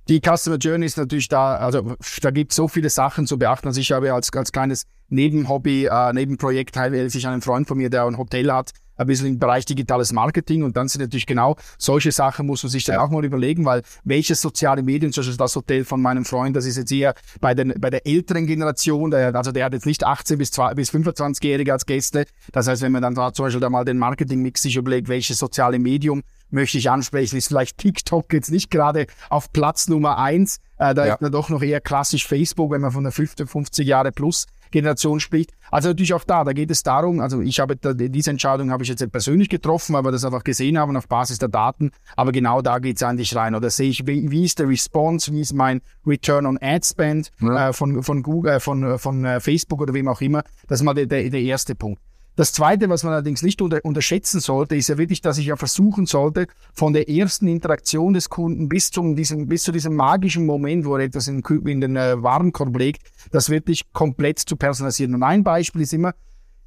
Die 0.08 0.20
Customer 0.20 0.58
Journey 0.58 0.84
ist 0.84 0.98
natürlich 0.98 1.28
da, 1.28 1.56
also 1.56 1.96
da 2.20 2.30
gibt 2.30 2.52
es 2.52 2.56
so 2.56 2.68
viele 2.68 2.90
Sachen 2.90 3.26
zu 3.26 3.38
beachten. 3.38 3.66
Also 3.68 3.80
ich 3.80 3.90
habe 3.90 4.12
als, 4.12 4.30
als 4.34 4.52
kleines 4.52 4.86
Nebenhobby, 5.08 5.86
äh, 5.86 6.12
Nebenprojekt 6.12 6.76
ich 6.76 7.26
einen 7.26 7.40
Freund 7.40 7.66
von 7.66 7.78
mir, 7.78 7.88
der 7.88 8.04
ein 8.04 8.18
Hotel 8.18 8.52
hat, 8.52 8.72
ein 8.96 9.06
bisschen 9.06 9.26
im 9.26 9.38
Bereich 9.38 9.64
digitales 9.64 10.12
Marketing 10.12 10.62
und 10.62 10.76
dann 10.76 10.88
sind 10.88 11.02
natürlich 11.02 11.26
genau 11.26 11.56
solche 11.78 12.12
Sachen 12.12 12.46
muss 12.46 12.62
man 12.62 12.70
sich 12.70 12.84
dann 12.84 12.98
auch 12.98 13.10
mal 13.10 13.24
überlegen, 13.24 13.64
weil 13.64 13.82
welche 14.04 14.34
soziale 14.34 14.82
Medien, 14.82 15.12
zum 15.12 15.22
Beispiel 15.22 15.36
das 15.36 15.56
Hotel 15.56 15.84
von 15.84 16.00
meinem 16.00 16.24
Freund, 16.24 16.56
das 16.56 16.66
ist 16.66 16.76
jetzt 16.76 16.92
eher 16.92 17.14
bei, 17.40 17.54
den, 17.54 17.74
bei 17.78 17.90
der 17.90 18.06
älteren 18.06 18.46
Generation, 18.46 19.10
der, 19.10 19.34
also 19.34 19.52
der 19.52 19.64
hat 19.64 19.72
jetzt 19.72 19.86
nicht 19.86 20.04
18 20.04 20.38
bis, 20.38 20.50
bis 20.50 20.90
25-Jährige 20.90 21.72
als 21.72 21.86
Gäste. 21.86 22.26
Das 22.52 22.68
heißt, 22.68 22.82
wenn 22.82 22.92
man 22.92 23.02
dann 23.02 23.14
da 23.14 23.32
zum 23.32 23.46
Beispiel 23.46 23.60
da 23.60 23.70
mal 23.70 23.84
den 23.84 23.98
Marketing-Mix 23.98 24.62
sich 24.62 24.76
überlegt, 24.76 25.08
welches 25.08 25.38
soziale 25.38 25.78
Medium 25.78 26.22
möchte 26.50 26.78
ich 26.78 26.90
ansprechen, 26.90 27.36
ist 27.36 27.48
vielleicht 27.48 27.78
TikTok 27.78 28.32
jetzt 28.32 28.50
nicht 28.50 28.70
gerade 28.70 29.06
auf 29.28 29.52
Platz 29.52 29.88
Nummer 29.88 30.18
eins. 30.18 30.60
Äh, 30.78 30.94
da 30.94 31.06
ja. 31.06 31.14
ist 31.14 31.22
dann 31.22 31.32
doch 31.32 31.48
noch 31.48 31.62
eher 31.62 31.80
klassisch 31.80 32.26
Facebook, 32.26 32.70
wenn 32.70 32.80
man 32.80 32.92
von 32.92 33.02
der 33.02 33.12
50, 33.12 33.48
50 33.48 33.86
Jahre 33.86 34.12
plus 34.12 34.46
Generation 34.70 35.20
spricht. 35.20 35.52
Also 35.70 35.88
natürlich 35.88 36.14
auch 36.14 36.24
da, 36.24 36.44
da 36.44 36.52
geht 36.52 36.70
es 36.70 36.82
darum, 36.82 37.20
also 37.20 37.40
ich 37.40 37.60
habe 37.60 37.76
da, 37.76 37.92
diese 37.92 38.30
Entscheidung 38.30 38.70
habe 38.70 38.82
ich 38.82 38.88
jetzt 38.88 39.10
persönlich 39.10 39.48
getroffen, 39.48 39.94
weil 39.94 40.04
wir 40.04 40.12
das 40.12 40.24
einfach 40.24 40.44
gesehen 40.44 40.78
haben 40.78 40.96
auf 40.96 41.08
Basis 41.08 41.38
der 41.38 41.48
Daten, 41.48 41.90
aber 42.16 42.32
genau 42.32 42.62
da 42.62 42.78
geht 42.78 42.96
es 42.96 43.02
eigentlich 43.02 43.34
rein. 43.34 43.54
Oder 43.54 43.70
sehe 43.70 43.90
ich, 43.90 44.06
wie, 44.06 44.30
wie, 44.30 44.44
ist 44.44 44.58
der 44.58 44.68
Response, 44.68 45.32
wie 45.32 45.40
ist 45.40 45.52
mein 45.52 45.80
Return 46.06 46.46
on 46.46 46.58
Ad 46.60 46.86
Spend 46.86 47.30
ja. 47.40 47.70
äh, 47.70 47.72
von, 47.72 48.02
von 48.02 48.22
Google, 48.22 48.54
äh, 48.54 48.60
von, 48.60 48.98
von 48.98 49.24
äh, 49.24 49.40
Facebook 49.40 49.80
oder 49.80 49.94
wem 49.94 50.08
auch 50.08 50.20
immer. 50.20 50.42
Das 50.68 50.80
ist 50.80 50.84
mal 50.84 50.94
der, 50.94 51.06
der, 51.06 51.30
der 51.30 51.40
erste 51.40 51.74
Punkt. 51.74 52.00
Das 52.36 52.52
Zweite, 52.52 52.88
was 52.88 53.04
man 53.04 53.12
allerdings 53.12 53.42
nicht 53.42 53.62
unter, 53.62 53.80
unterschätzen 53.84 54.40
sollte, 54.40 54.74
ist 54.74 54.88
ja 54.88 54.98
wirklich, 54.98 55.20
dass 55.20 55.38
ich 55.38 55.46
ja 55.46 55.56
versuchen 55.56 56.06
sollte, 56.06 56.48
von 56.72 56.92
der 56.92 57.08
ersten 57.08 57.46
Interaktion 57.46 58.12
des 58.12 58.28
Kunden 58.28 58.68
bis, 58.68 58.90
zum, 58.90 59.14
diesem, 59.14 59.46
bis 59.46 59.62
zu 59.62 59.70
diesem 59.70 59.94
magischen 59.94 60.44
Moment, 60.44 60.84
wo 60.84 60.96
er 60.96 61.04
etwas 61.04 61.28
in, 61.28 61.42
in 61.64 61.80
den 61.80 61.96
äh, 61.96 62.20
Warenkorb 62.20 62.76
legt, 62.76 63.02
das 63.30 63.50
wirklich 63.50 63.92
komplett 63.92 64.40
zu 64.40 64.56
personalisieren. 64.56 65.14
Und 65.14 65.22
ein 65.22 65.44
Beispiel 65.44 65.82
ist 65.82 65.92
immer, 65.92 66.12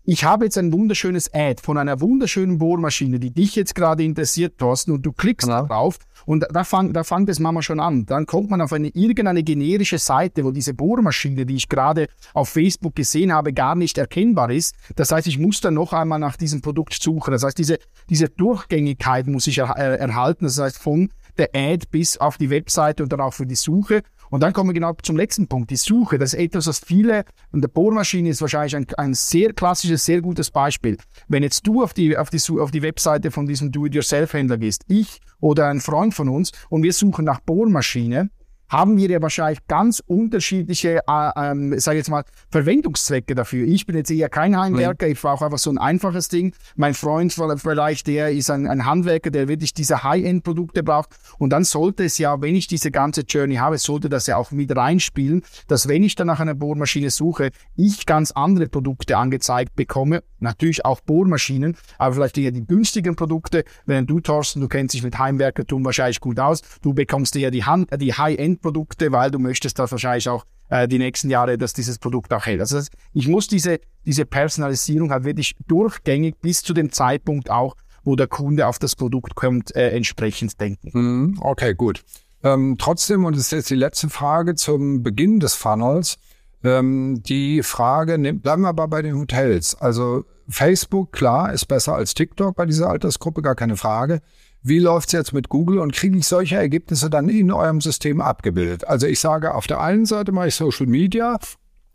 ich 0.09 0.23
habe 0.23 0.45
jetzt 0.45 0.57
ein 0.57 0.71
wunderschönes 0.71 1.33
Ad 1.33 1.61
von 1.61 1.77
einer 1.77 1.99
wunderschönen 1.99 2.59
Bohrmaschine, 2.59 3.19
die 3.19 3.31
dich 3.31 3.55
jetzt 3.55 3.75
gerade 3.75 4.03
interessiert, 4.03 4.57
Thorsten, 4.57 4.91
und 4.91 5.05
du 5.05 5.11
klickst 5.11 5.49
genau. 5.49 5.65
drauf 5.65 5.99
und 6.25 6.45
da, 6.49 6.63
fang, 6.63 6.93
da 6.93 7.03
fängt 7.03 7.27
es 7.27 7.41
Mama 7.41 7.61
schon 7.61 7.81
an. 7.81 8.05
Dann 8.05 8.25
kommt 8.25 8.49
man 8.49 8.61
auf 8.61 8.71
eine 8.71 8.87
irgendeine 8.87 9.43
generische 9.43 9.97
Seite, 9.97 10.45
wo 10.45 10.51
diese 10.51 10.73
Bohrmaschine, 10.73 11.45
die 11.45 11.57
ich 11.57 11.67
gerade 11.67 12.07
auf 12.33 12.47
Facebook 12.47 12.95
gesehen 12.95 13.33
habe, 13.33 13.51
gar 13.51 13.75
nicht 13.75 13.97
erkennbar 13.97 14.49
ist. 14.49 14.75
Das 14.95 15.11
heißt, 15.11 15.27
ich 15.27 15.39
muss 15.39 15.59
dann 15.59 15.73
noch 15.73 15.91
einmal 15.91 16.19
nach 16.19 16.37
diesem 16.37 16.61
Produkt 16.61 16.93
suchen. 16.93 17.31
Das 17.31 17.43
heißt, 17.43 17.57
diese, 17.57 17.77
diese 18.09 18.29
Durchgängigkeit 18.29 19.27
muss 19.27 19.45
ich 19.47 19.57
er, 19.57 19.75
erhalten. 19.75 20.45
Das 20.45 20.57
heißt, 20.57 20.77
von 20.77 21.09
der 21.37 21.49
Ad 21.53 21.85
bis 21.91 22.17
auf 22.17 22.37
die 22.37 22.49
Webseite 22.49 23.03
und 23.03 23.11
dann 23.11 23.19
auch 23.19 23.33
für 23.33 23.45
die 23.45 23.55
Suche. 23.55 24.03
Und 24.29 24.41
dann 24.41 24.53
kommen 24.53 24.69
wir 24.69 24.73
genau 24.73 24.93
zum 25.01 25.17
letzten 25.17 25.47
Punkt, 25.47 25.69
die 25.69 25.75
Suche. 25.75 26.17
Das 26.17 26.33
ist 26.33 26.39
etwas, 26.39 26.67
was 26.67 26.79
viele, 26.79 27.25
und 27.51 27.61
der 27.61 27.69
Bohrmaschine 27.69 28.29
ist 28.29 28.41
wahrscheinlich 28.41 28.75
ein, 28.75 28.87
ein 28.97 29.13
sehr 29.13 29.53
klassisches, 29.53 30.05
sehr 30.05 30.21
gutes 30.21 30.51
Beispiel. 30.51 30.97
Wenn 31.27 31.43
jetzt 31.43 31.65
du 31.65 31.83
auf 31.83 31.93
die, 31.93 32.17
auf 32.17 32.29
die, 32.29 32.39
auf 32.59 32.71
die 32.71 32.81
Webseite 32.81 33.31
von 33.31 33.45
diesem 33.45 33.71
Do-it-yourself-Händler 33.71 34.57
gehst, 34.57 34.83
ich 34.87 35.19
oder 35.39 35.67
ein 35.67 35.81
Freund 35.81 36.13
von 36.13 36.29
uns, 36.29 36.51
und 36.69 36.83
wir 36.83 36.93
suchen 36.93 37.25
nach 37.25 37.39
Bohrmaschine, 37.41 38.29
haben 38.69 38.97
wir 38.97 39.09
ja 39.09 39.21
wahrscheinlich 39.21 39.65
ganz 39.67 40.01
unterschiedliche, 40.05 41.01
äh, 41.07 41.31
ähm, 41.37 41.79
sage 41.79 41.97
jetzt 41.97 42.09
mal, 42.09 42.23
Verwendungszwecke 42.49 43.35
dafür. 43.35 43.65
Ich 43.67 43.85
bin 43.85 43.95
jetzt 43.95 44.11
eher 44.11 44.29
kein 44.29 44.59
Heimwerker, 44.59 45.07
ich 45.07 45.21
brauche 45.21 45.45
einfach 45.45 45.57
so 45.57 45.69
ein 45.69 45.77
einfaches 45.77 46.29
Ding. 46.29 46.53
Mein 46.75 46.93
Freund 46.93 47.33
vielleicht, 47.33 48.07
der 48.07 48.31
ist 48.31 48.49
ein, 48.49 48.67
ein 48.67 48.85
Handwerker, 48.85 49.29
der 49.29 49.47
wirklich 49.47 49.73
diese 49.73 50.03
High-End-Produkte 50.03 50.83
braucht. 50.83 51.09
Und 51.37 51.51
dann 51.51 51.63
sollte 51.63 52.03
es 52.03 52.17
ja, 52.17 52.41
wenn 52.41 52.55
ich 52.55 52.67
diese 52.67 52.91
ganze 52.91 53.21
Journey 53.21 53.55
habe, 53.55 53.77
sollte 53.77 54.09
das 54.09 54.27
ja 54.27 54.37
auch 54.37 54.51
mit 54.51 54.75
reinspielen, 54.75 55.43
dass 55.67 55.87
wenn 55.87 56.03
ich 56.03 56.15
dann 56.15 56.27
nach 56.27 56.39
einer 56.39 56.55
Bohrmaschine 56.55 57.09
suche, 57.09 57.51
ich 57.75 58.05
ganz 58.05 58.31
andere 58.31 58.67
Produkte 58.67 59.17
angezeigt 59.17 59.75
bekomme. 59.75 60.23
Natürlich 60.39 60.85
auch 60.85 60.99
Bohrmaschinen, 61.01 61.75
aber 61.97 62.15
vielleicht 62.15 62.37
eher 62.37 62.51
die 62.51 62.65
günstigen 62.65 63.15
Produkte. 63.15 63.63
Wenn 63.85 64.05
du, 64.05 64.19
Thorsten, 64.19 64.61
du 64.61 64.67
kennst 64.67 64.93
dich 64.93 65.03
mit 65.03 65.17
Heimwerkertum 65.17 65.83
wahrscheinlich 65.83 66.19
gut 66.19 66.39
aus, 66.39 66.61
du 66.81 66.93
bekommst 66.93 67.35
eher 67.35 67.49
die, 67.49 67.63
Hand, 67.63 67.89
die 67.99 68.13
High-End 68.13 68.56
Endprodukte, 68.57 69.11
weil 69.11 69.31
du 69.31 69.39
möchtest 69.39 69.79
da 69.79 69.89
wahrscheinlich 69.89 70.27
auch 70.29 70.45
äh, 70.69 70.87
die 70.87 70.97
nächsten 70.97 71.29
Jahre, 71.29 71.57
dass 71.57 71.73
dieses 71.73 71.99
Produkt 71.99 72.33
auch 72.33 72.45
hält. 72.45 72.59
Also 72.59 72.79
ich 73.13 73.27
muss 73.27 73.47
diese, 73.47 73.79
diese 74.05 74.25
Personalisierung 74.25 75.11
halt 75.11 75.23
wirklich 75.23 75.55
durchgängig 75.67 76.35
bis 76.41 76.63
zu 76.63 76.73
dem 76.73 76.91
Zeitpunkt 76.91 77.49
auch, 77.49 77.75
wo 78.03 78.15
der 78.15 78.27
Kunde 78.27 78.67
auf 78.67 78.79
das 78.79 78.95
Produkt 78.95 79.35
kommt, 79.35 79.75
äh, 79.75 79.89
entsprechend 79.89 80.59
denken. 80.59 80.89
Mhm, 80.93 81.37
okay, 81.41 81.73
gut. 81.73 82.03
Ähm, 82.43 82.75
trotzdem, 82.77 83.25
und 83.25 83.35
das 83.35 83.43
ist 83.43 83.51
jetzt 83.51 83.69
die 83.69 83.75
letzte 83.75 84.09
Frage 84.09 84.55
zum 84.55 85.03
Beginn 85.03 85.39
des 85.39 85.55
Funnels, 85.55 86.17
ähm, 86.63 87.21
die 87.23 87.63
Frage, 87.63 88.17
ne, 88.17 88.33
bleiben 88.33 88.63
wir 88.63 88.69
aber 88.69 88.87
bei 88.87 89.01
den 89.01 89.17
Hotels. 89.17 89.75
Also 89.75 90.25
Facebook, 90.49 91.11
klar, 91.11 91.51
ist 91.53 91.65
besser 91.65 91.95
als 91.95 92.13
TikTok 92.13 92.55
bei 92.55 92.65
dieser 92.65 92.89
Altersgruppe, 92.89 93.41
gar 93.41 93.55
keine 93.55 93.75
Frage. 93.75 94.21
Wie 94.67 94.79
läuft's 94.79 95.13
jetzt 95.13 95.31
mit 95.31 95.47
Google 95.47 95.79
und 95.79 95.93
kriege 95.93 96.17
ich 96.17 96.27
solche 96.27 96.57
Ergebnisse 96.57 97.09
dann 97.09 97.29
in 97.29 97.51
eurem 97.51 97.79
System 97.79 98.19
abgebildet? 98.19 98.85
Also 98.85 99.07
ich 99.07 99.21
sage, 99.21 99.55
auf 99.55 99.65
der 99.65 99.79
einen 99.79 100.05
Seite 100.05 100.33
mache 100.33 100.49
ich 100.49 100.55
Social 100.55 100.87
Media 100.87 101.39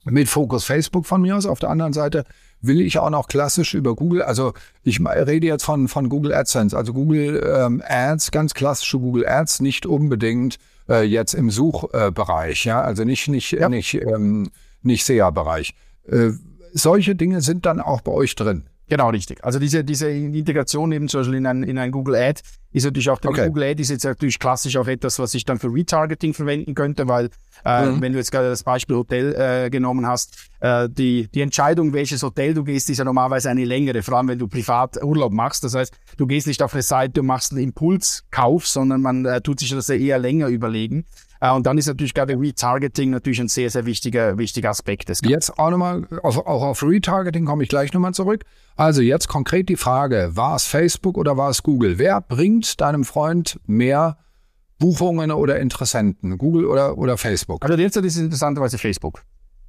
mit 0.04 0.26
Fokus 0.26 0.64
Facebook 0.64 1.04
von 1.04 1.20
mir 1.20 1.36
aus, 1.36 1.44
auf 1.44 1.58
der 1.58 1.68
anderen 1.68 1.92
Seite 1.92 2.24
will 2.62 2.80
ich 2.80 2.98
auch 2.98 3.10
noch 3.10 3.28
klassisch 3.28 3.74
über 3.74 3.94
Google, 3.94 4.22
also 4.22 4.54
ich 4.84 5.00
rede 5.00 5.46
jetzt 5.46 5.64
von, 5.64 5.86
von 5.86 6.08
Google 6.08 6.32
AdSense, 6.32 6.74
also 6.74 6.94
Google 6.94 7.44
ähm, 7.46 7.82
Ads, 7.86 8.30
ganz 8.30 8.54
klassische 8.54 8.98
Google 8.98 9.26
Ads, 9.26 9.60
nicht 9.60 9.84
unbedingt 9.84 10.58
äh, 10.88 11.02
jetzt 11.02 11.34
im 11.34 11.50
Suchbereich, 11.50 12.64
äh, 12.64 12.68
ja, 12.70 12.80
also 12.80 13.04
nicht, 13.04 13.28
nicht, 13.28 13.52
ja. 13.52 13.68
nicht, 13.68 13.94
ähm, 13.94 14.50
nicht 14.80 15.04
SEA-Bereich. 15.04 15.74
Äh, 16.08 16.30
solche 16.72 17.14
Dinge 17.16 17.42
sind 17.42 17.66
dann 17.66 17.80
auch 17.80 18.00
bei 18.00 18.12
euch 18.12 18.34
drin. 18.34 18.64
Genau, 18.88 19.08
richtig. 19.10 19.42
Also 19.44 19.58
diese, 19.58 19.84
diese 19.84 20.10
Integration 20.10 20.92
eben 20.92 21.08
zum 21.08 21.20
Beispiel 21.20 21.36
in 21.36 21.46
ein, 21.46 21.62
in 21.62 21.78
ein 21.78 21.90
Google 21.90 22.16
Ad 22.16 22.42
ist 22.72 22.84
natürlich 22.84 23.10
auch 23.10 23.18
der 23.18 23.30
okay. 23.30 23.46
Google 23.46 23.64
Ad 23.64 23.80
ist 23.80 23.90
jetzt 23.90 24.04
natürlich 24.04 24.38
klassisch 24.38 24.76
auch 24.76 24.86
etwas, 24.86 25.18
was 25.18 25.34
ich 25.34 25.44
dann 25.44 25.58
für 25.58 25.72
Retargeting 25.72 26.34
verwenden 26.34 26.74
könnte, 26.74 27.08
weil 27.08 27.30
äh, 27.64 27.86
mhm. 27.86 28.00
wenn 28.00 28.12
du 28.12 28.18
jetzt 28.18 28.32
gerade 28.32 28.48
das 28.48 28.62
Beispiel 28.64 28.96
Hotel 28.96 29.34
äh, 29.34 29.70
genommen 29.70 30.06
hast, 30.06 30.50
äh, 30.60 30.88
die, 30.90 31.28
die 31.28 31.40
Entscheidung, 31.40 31.92
welches 31.92 32.22
Hotel 32.22 32.54
du 32.54 32.64
gehst, 32.64 32.90
ist 32.90 32.98
ja 32.98 33.04
normalerweise 33.04 33.50
eine 33.50 33.64
längere, 33.64 34.02
vor 34.02 34.18
allem 34.18 34.28
wenn 34.28 34.38
du 34.38 34.48
privat 34.48 35.02
Urlaub 35.02 35.32
machst. 35.32 35.64
Das 35.64 35.74
heißt, 35.74 35.94
du 36.16 36.26
gehst 36.26 36.46
nicht 36.46 36.62
auf 36.62 36.74
eine 36.74 36.82
Seite 36.82 37.20
und 37.20 37.26
machst 37.26 37.52
einen 37.52 37.62
Impulskauf, 37.62 38.66
sondern 38.66 39.00
man 39.00 39.24
äh, 39.24 39.40
tut 39.40 39.60
sich 39.60 39.70
das 39.70 39.88
ja 39.88 39.94
eher 39.94 40.18
länger 40.18 40.48
überlegen. 40.48 41.06
Äh, 41.42 41.50
und 41.50 41.66
dann 41.66 41.76
ist 41.76 41.88
natürlich 41.88 42.14
gerade 42.14 42.38
Retargeting 42.38 43.10
natürlich 43.10 43.40
ein 43.40 43.48
sehr, 43.48 43.68
sehr 43.68 43.84
wichtiger, 43.84 44.38
wichtiger 44.38 44.70
Aspekt 44.70 45.08
des 45.08 45.20
Ganzen. 45.20 45.32
Jetzt 45.32 45.58
auch 45.58 45.70
nochmal, 45.70 46.06
auf, 46.22 46.38
auch 46.38 46.62
auf 46.62 46.82
Retargeting 46.82 47.44
komme 47.44 47.64
ich 47.64 47.68
gleich 47.68 47.92
nochmal 47.92 48.14
zurück. 48.14 48.44
Also 48.76 49.02
jetzt 49.02 49.28
konkret 49.28 49.68
die 49.68 49.76
Frage, 49.76 50.30
war 50.34 50.54
es 50.54 50.64
Facebook 50.64 51.18
oder 51.18 51.36
war 51.36 51.50
es 51.50 51.62
Google? 51.62 51.98
Wer 51.98 52.20
bringt 52.20 52.80
deinem 52.80 53.04
Freund 53.04 53.58
mehr 53.66 54.18
Buchungen 54.78 55.32
oder 55.32 55.58
Interessenten? 55.58 56.38
Google 56.38 56.64
oder, 56.66 56.96
oder 56.96 57.18
Facebook? 57.18 57.64
Also 57.64 57.76
derzeit 57.76 58.04
ist 58.04 58.16
es 58.16 58.22
interessanterweise 58.22 58.78
Facebook. 58.78 59.22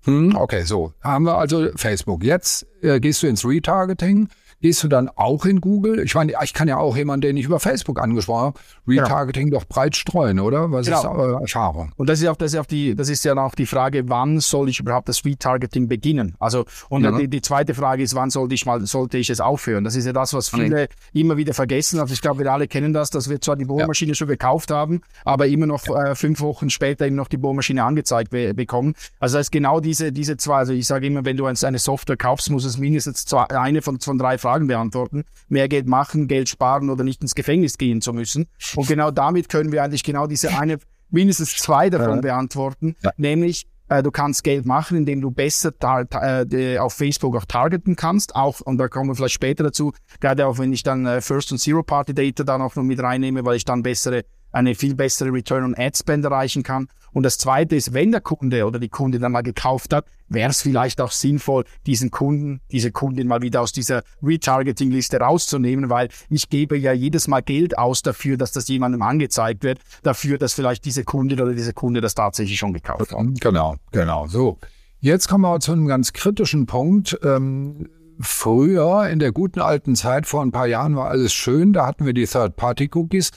Hm, 0.05 0.35
okay, 0.35 0.63
so. 0.63 0.93
Haben 1.01 1.25
wir 1.25 1.37
also 1.37 1.69
Facebook. 1.75 2.23
Jetzt 2.23 2.67
äh, 2.81 2.99
gehst 2.99 3.23
du 3.23 3.27
ins 3.27 3.45
Retargeting. 3.45 4.27
Gehst 4.63 4.82
du 4.82 4.88
dann 4.88 5.10
auch 5.10 5.43
in 5.43 5.60
Google? 5.60 6.00
Ich 6.00 6.15
meine, 6.15 6.32
ich 6.41 6.53
kann 6.53 6.70
ja 6.70 6.77
auch 6.77 6.96
jemanden, 6.96 7.27
den 7.27 7.36
ich 7.36 7.48
über 7.48 7.60
Facebook 7.60 8.00
angesprochen 8.00 8.46
habe, 8.46 8.60
Retargeting 8.88 9.48
genau. 9.48 9.60
doch 9.60 9.67
breit 9.67 9.93
streuen, 9.93 10.39
oder? 10.39 10.72
Was 10.72 10.86
genau. 10.86 11.00
ist 11.00 11.05
eure 11.05 11.41
Erfahrung? 11.41 11.91
Und 11.98 12.08
das 12.08 12.22
ist 12.22 12.27
auch, 12.29 12.38
das 12.38 12.53
ist 12.53 12.60
auch 12.62 12.65
die, 12.65 12.96
das 12.96 13.10
ist 13.10 13.25
ja 13.25 13.36
auch 13.36 13.55
die 13.55 13.65
Frage, 13.65 14.08
wann 14.08 14.39
soll 14.39 14.70
ich 14.70 14.79
überhaupt 14.79 15.10
das 15.10 15.25
Retargeting 15.25 15.89
beginnen? 15.89 16.36
Also, 16.39 16.63
und 16.88 17.03
ja. 17.03 17.12
die, 17.12 17.27
die, 17.27 17.41
zweite 17.41 17.74
Frage 17.74 18.03
ist, 18.03 18.15
wann 18.15 18.29
sollte 18.29 18.55
ich 18.55 18.65
mal, 18.65 18.79
sollte 18.86 19.17
ich 19.17 19.29
es 19.29 19.41
aufhören? 19.41 19.84
Das 19.84 19.98
ist 19.98 20.05
ja 20.05 20.13
das, 20.13 20.34
was 20.34 20.48
viele 20.48 20.84
okay. 20.84 20.93
immer 21.12 21.36
wieder 21.36 21.53
vergessen. 21.53 22.00
Also, 22.00 22.13
ich 22.13 22.22
glaube, 22.22 22.41
wir 22.41 22.50
alle 22.50 22.70
kennen 22.70 22.93
das, 22.93 23.10
dass 23.10 23.29
wir 23.29 23.41
zwar 23.41 23.58
die 23.58 23.65
Bohrmaschine 23.65 24.12
ja. 24.12 24.15
schon 24.15 24.29
gekauft 24.29 24.72
haben, 24.72 25.01
aber 25.25 25.48
immer 25.48 25.65
noch 25.65 25.86
äh, 25.89 26.15
fünf 26.15 26.39
Wochen 26.39 26.70
später 26.70 27.05
eben 27.05 27.17
noch 27.17 27.27
die 27.27 27.36
Bohrmaschine 27.36 27.84
angezeigt 27.84 28.29
bekommen. 28.29 28.93
Also, 29.20 29.39
das 29.39 29.48
ist 29.48 29.51
genau 29.51 29.82
diese, 29.82 30.13
diese 30.13 30.38
zwei, 30.38 30.60
also 30.60 30.72
ich 30.72 30.88
sage 30.88 31.08
immer, 31.08 31.25
wenn 31.25 31.36
du 31.36 31.48
eine 31.48 31.79
Software 31.79 32.15
kaufst, 32.15 32.50
muss 32.50 32.63
es 32.63 32.77
mindestens 32.77 33.25
zwei, 33.25 33.43
eine 33.50 33.82
von, 33.82 34.00
von 34.00 34.17
drei 34.17 34.38
Fragen 34.38 34.52
Fragen 34.53 34.67
beantworten. 34.67 35.24
Mehr 35.50 35.67
Geld 35.67 35.88
machen, 35.88 36.27
Geld 36.27 36.50
sparen 36.50 36.89
oder 36.89 37.03
nicht 37.03 37.22
ins 37.22 37.36
Gefängnis 37.36 37.77
gehen 37.77 38.01
zu 38.01 38.13
müssen. 38.13 38.48
Und 38.75 38.88
genau 38.88 39.12
damit 39.12 39.50
können 39.50 39.72
wir 39.72 39.83
eigentlich 39.83 40.03
genau 40.03 40.27
diese 40.27 40.57
eine, 40.57 40.77
mindestens 41.10 41.55
zwei 41.57 41.89
davon 41.89 42.22
beantworten. 42.22 42.95
Ja. 43.03 43.12
Nämlich, 43.17 43.65
äh, 43.89 44.03
du 44.03 44.12
kannst 44.12 44.43
Geld 44.43 44.65
machen, 44.65 44.98
indem 44.98 45.22
du 45.22 45.31
besser 45.31 45.74
äh, 45.81 46.77
auf 46.77 46.93
Facebook 46.93 47.36
auch 47.36 47.45
targeten 47.45 47.95
kannst. 47.95 48.36
Auch, 48.36 48.62
und 48.62 48.77
da 48.77 48.88
kommen 48.88 49.10
wir 49.10 49.15
vielleicht 49.15 49.36
später 49.36 49.63
dazu, 49.63 49.93
gerade 50.19 50.45
auch 50.45 50.60
wenn 50.60 50.72
ich 50.72 50.83
dann 50.83 51.05
äh, 51.05 51.22
First- 51.22 51.51
und 51.51 51.57
Zero-Party-Data 51.57 52.43
da 52.43 52.57
noch 52.57 52.75
mit 52.75 53.01
reinnehme, 53.01 53.43
weil 53.45 53.55
ich 53.55 53.65
dann 53.65 53.81
bessere 53.81 54.24
eine 54.51 54.75
viel 54.75 54.93
bessere 54.93 55.33
Return 55.33 55.63
on 55.63 55.75
Ad 55.75 55.98
Spend 55.98 56.24
erreichen 56.24 56.62
kann. 56.62 56.88
Und 57.13 57.24
das 57.24 57.38
zweite 57.38 57.75
ist, 57.75 57.93
wenn 57.93 58.12
der 58.12 58.22
Kunde 58.22 58.65
oder 58.65 58.79
die 58.79 58.89
Kundin 58.89 59.22
dann 59.22 59.32
mal 59.32 59.41
gekauft 59.41 59.93
hat, 59.93 60.05
wäre 60.27 60.50
es 60.50 60.62
vielleicht 60.62 61.00
auch 61.00 61.12
sinnvoll, 61.12 61.63
diesen 61.86 62.12
Kunden, 62.12 62.60
diese 62.72 62.91
Kundin 62.91 63.27
mal 63.27 63.41
wieder 63.41 63.62
aus 63.62 63.72
dieser 63.72 64.03
Retargeting-Liste 64.22 65.17
rauszunehmen, 65.17 65.89
weil 65.89 66.10
ich 66.29 66.50
gebe 66.50 66.77
ja 66.77 66.91
jedes 66.91 67.27
Mal 67.27 67.41
Geld 67.41 67.77
aus 67.77 68.01
dafür, 68.01 68.38
dass 68.38 68.51
das 68.51 68.67
jemandem 68.67 69.01
angezeigt 69.01 69.63
wird, 69.63 69.79
dafür, 70.01 70.38
dass 70.38 70.53
vielleicht 70.53 70.86
diese 70.86 71.03
Kundin 71.03 71.39
oder 71.39 71.53
diese 71.53 71.74
Kunde 71.74 72.01
das 72.01 72.15
tatsächlich 72.15 72.58
schon 72.58 72.74
gekauft 72.74 73.12
hat. 73.12 73.25
Genau, 73.39 73.75
genau. 73.91 74.27
So. 74.27 74.58
Jetzt 75.00 75.27
kommen 75.27 75.43
wir 75.43 75.60
zu 75.60 75.74
einem 75.74 75.88
ganz 75.88 76.13
kritischen 76.13 76.65
Punkt. 76.65 77.17
Ähm 77.24 77.89
Früher, 78.20 79.10
in 79.10 79.17
der 79.17 79.32
guten 79.32 79.60
alten 79.60 79.96
Zeit, 79.96 80.27
vor 80.27 80.43
ein 80.43 80.51
paar 80.51 80.67
Jahren 80.67 80.96
war 80.96 81.10
alles 81.10 81.34
schön. 81.34 81.74
Da 81.74 81.88
hatten 81.88 82.05
wir 82.05 82.13
die 82.13 82.25
Third-Party-Cookies 82.25 83.32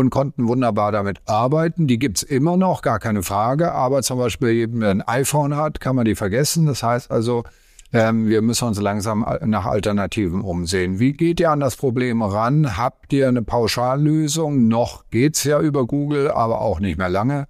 und 0.00 0.10
konnten 0.10 0.48
wunderbar 0.48 0.90
damit 0.92 1.20
arbeiten. 1.26 1.86
Die 1.86 1.98
gibt's 1.98 2.22
immer 2.22 2.56
noch, 2.56 2.82
gar 2.82 2.98
keine 2.98 3.22
Frage. 3.22 3.72
Aber 3.72 4.02
zum 4.02 4.18
Beispiel, 4.18 4.68
wer 4.72 4.90
ein 4.90 5.02
iPhone 5.02 5.56
hat, 5.56 5.80
kann 5.80 5.94
man 5.94 6.04
die 6.04 6.14
vergessen. 6.14 6.66
Das 6.66 6.82
heißt 6.82 7.10
also, 7.10 7.44
ähm, 7.92 8.28
wir 8.28 8.40
müssen 8.40 8.66
uns 8.66 8.80
langsam 8.80 9.26
nach 9.44 9.66
Alternativen 9.66 10.42
umsehen. 10.42 10.98
Wie 10.98 11.12
geht 11.12 11.40
ihr 11.40 11.50
an 11.50 11.60
das 11.60 11.76
Problem 11.76 12.22
ran? 12.22 12.76
Habt 12.76 13.12
ihr 13.12 13.28
eine 13.28 13.42
Pauschallösung? 13.42 14.68
Noch 14.68 15.04
geht's 15.10 15.44
ja 15.44 15.60
über 15.60 15.86
Google, 15.86 16.30
aber 16.30 16.60
auch 16.60 16.80
nicht 16.80 16.98
mehr 16.98 17.08
lange. 17.08 17.46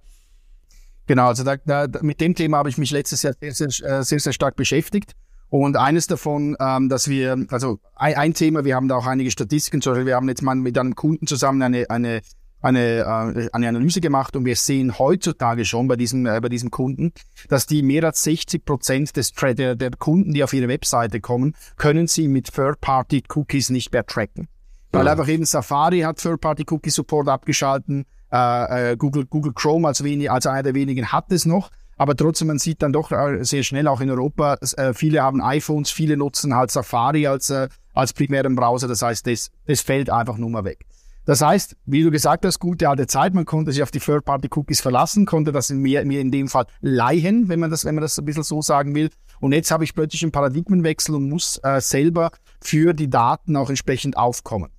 Genau, 1.07 1.27
also 1.27 1.43
da, 1.43 1.57
da, 1.57 1.87
mit 2.01 2.21
dem 2.21 2.35
Thema 2.35 2.57
habe 2.57 2.69
ich 2.69 2.77
mich 2.77 2.91
letztes 2.91 3.23
Jahr 3.23 3.33
sehr, 3.39 3.53
sehr, 3.53 3.67
äh, 3.67 4.03
sehr, 4.03 4.19
sehr 4.19 4.33
stark 4.33 4.55
beschäftigt. 4.55 5.13
Und 5.49 5.75
eines 5.75 6.07
davon, 6.07 6.55
ähm, 6.61 6.87
dass 6.87 7.09
wir, 7.09 7.45
also 7.49 7.79
ein, 7.95 8.15
ein 8.15 8.33
Thema, 8.33 8.63
wir 8.63 8.75
haben 8.75 8.87
da 8.87 8.95
auch 8.95 9.05
einige 9.05 9.29
Statistiken, 9.31 9.81
zum 9.81 9.91
Beispiel 9.91 10.05
wir 10.05 10.15
haben 10.15 10.29
jetzt 10.29 10.41
mal 10.41 10.55
mit 10.55 10.77
einem 10.77 10.95
Kunden 10.95 11.27
zusammen 11.27 11.61
eine, 11.61 11.89
eine, 11.89 12.21
eine, 12.61 12.99
äh, 12.99 13.49
eine 13.51 13.67
Analyse 13.67 14.01
gemacht 14.01 14.35
und 14.35 14.45
wir 14.45 14.55
sehen 14.55 14.97
heutzutage 14.97 15.65
schon 15.65 15.87
bei 15.87 15.95
diesem, 15.95 16.25
äh, 16.25 16.39
bei 16.39 16.49
diesem 16.49 16.71
Kunden, 16.71 17.11
dass 17.49 17.65
die 17.65 17.81
mehr 17.81 18.03
als 18.03 18.23
60 18.23 18.65
Prozent 18.65 19.15
des 19.17 19.33
der, 19.33 19.75
der 19.75 19.91
Kunden, 19.91 20.33
die 20.33 20.43
auf 20.43 20.53
ihre 20.53 20.67
Webseite 20.67 21.19
kommen, 21.19 21.55
können 21.77 22.07
sie 22.07 22.27
mit 22.27 22.53
Third-Party-Cookies 22.53 23.69
nicht 23.69 23.91
mehr 23.91 24.05
tracken. 24.05 24.47
Weil 24.91 25.05
ja. 25.05 25.11
einfach 25.11 25.27
eben 25.27 25.45
Safari 25.45 26.01
hat 26.01 26.17
Third-Party-Cookie-Support 26.17 27.29
abgeschalten, 27.29 28.05
äh, 28.31 28.91
äh, 28.91 28.97
Google, 28.97 29.25
Google 29.25 29.53
Chrome 29.53 29.87
als, 29.87 30.03
wenig, 30.03 30.29
als 30.29 30.45
einer 30.45 30.63
der 30.63 30.75
wenigen 30.75 31.11
hat 31.11 31.31
es 31.31 31.45
noch. 31.45 31.69
Aber 31.97 32.15
trotzdem, 32.15 32.47
man 32.47 32.57
sieht 32.57 32.81
dann 32.81 32.93
doch 32.93 33.11
sehr 33.41 33.61
schnell 33.63 33.87
auch 33.87 34.01
in 34.01 34.09
Europa, 34.09 34.57
äh, 34.75 34.93
viele 34.93 35.21
haben 35.21 35.41
iPhones, 35.41 35.91
viele 35.91 36.17
nutzen 36.17 36.55
halt 36.55 36.71
Safari 36.71 37.27
als, 37.27 37.51
äh, 37.51 37.69
als 37.93 38.13
primären 38.13 38.55
Browser. 38.55 38.87
Das 38.87 39.01
heißt, 39.01 39.27
das, 39.27 39.51
das 39.67 39.81
fällt 39.81 40.09
einfach 40.09 40.37
nur 40.37 40.49
mal 40.49 40.63
weg. 40.63 40.85
Das 41.25 41.41
heißt, 41.41 41.75
wie 41.85 42.01
du 42.01 42.09
gesagt 42.09 42.45
hast, 42.45 42.59
gute 42.59 42.89
alte 42.89 43.05
Zeit, 43.05 43.33
man 43.33 43.45
konnte 43.45 43.71
sich 43.71 43.83
auf 43.83 43.91
die 43.91 43.99
Third-Party-Cookies 43.99 44.81
verlassen, 44.81 45.25
konnte 45.25 45.51
das 45.51 45.69
mir, 45.69 46.03
mir 46.03 46.19
in 46.19 46.31
dem 46.31 46.47
Fall 46.47 46.65
leihen, 46.81 47.47
wenn 47.47 47.59
man 47.59 47.69
das, 47.69 47.85
wenn 47.85 47.95
man 47.95 48.01
das 48.01 48.17
ein 48.17 48.25
bisschen 48.25 48.43
so 48.43 48.61
sagen 48.61 48.95
will. 48.95 49.09
Und 49.39 49.53
jetzt 49.53 49.71
habe 49.71 49.83
ich 49.83 49.93
plötzlich 49.93 50.23
einen 50.23 50.31
Paradigmenwechsel 50.31 51.15
und 51.15 51.29
muss 51.29 51.59
äh, 51.63 51.79
selber 51.79 52.31
für 52.59 52.93
die 52.93 53.09
Daten 53.09 53.55
auch 53.55 53.69
entsprechend 53.69 54.17
aufkommen. 54.17 54.71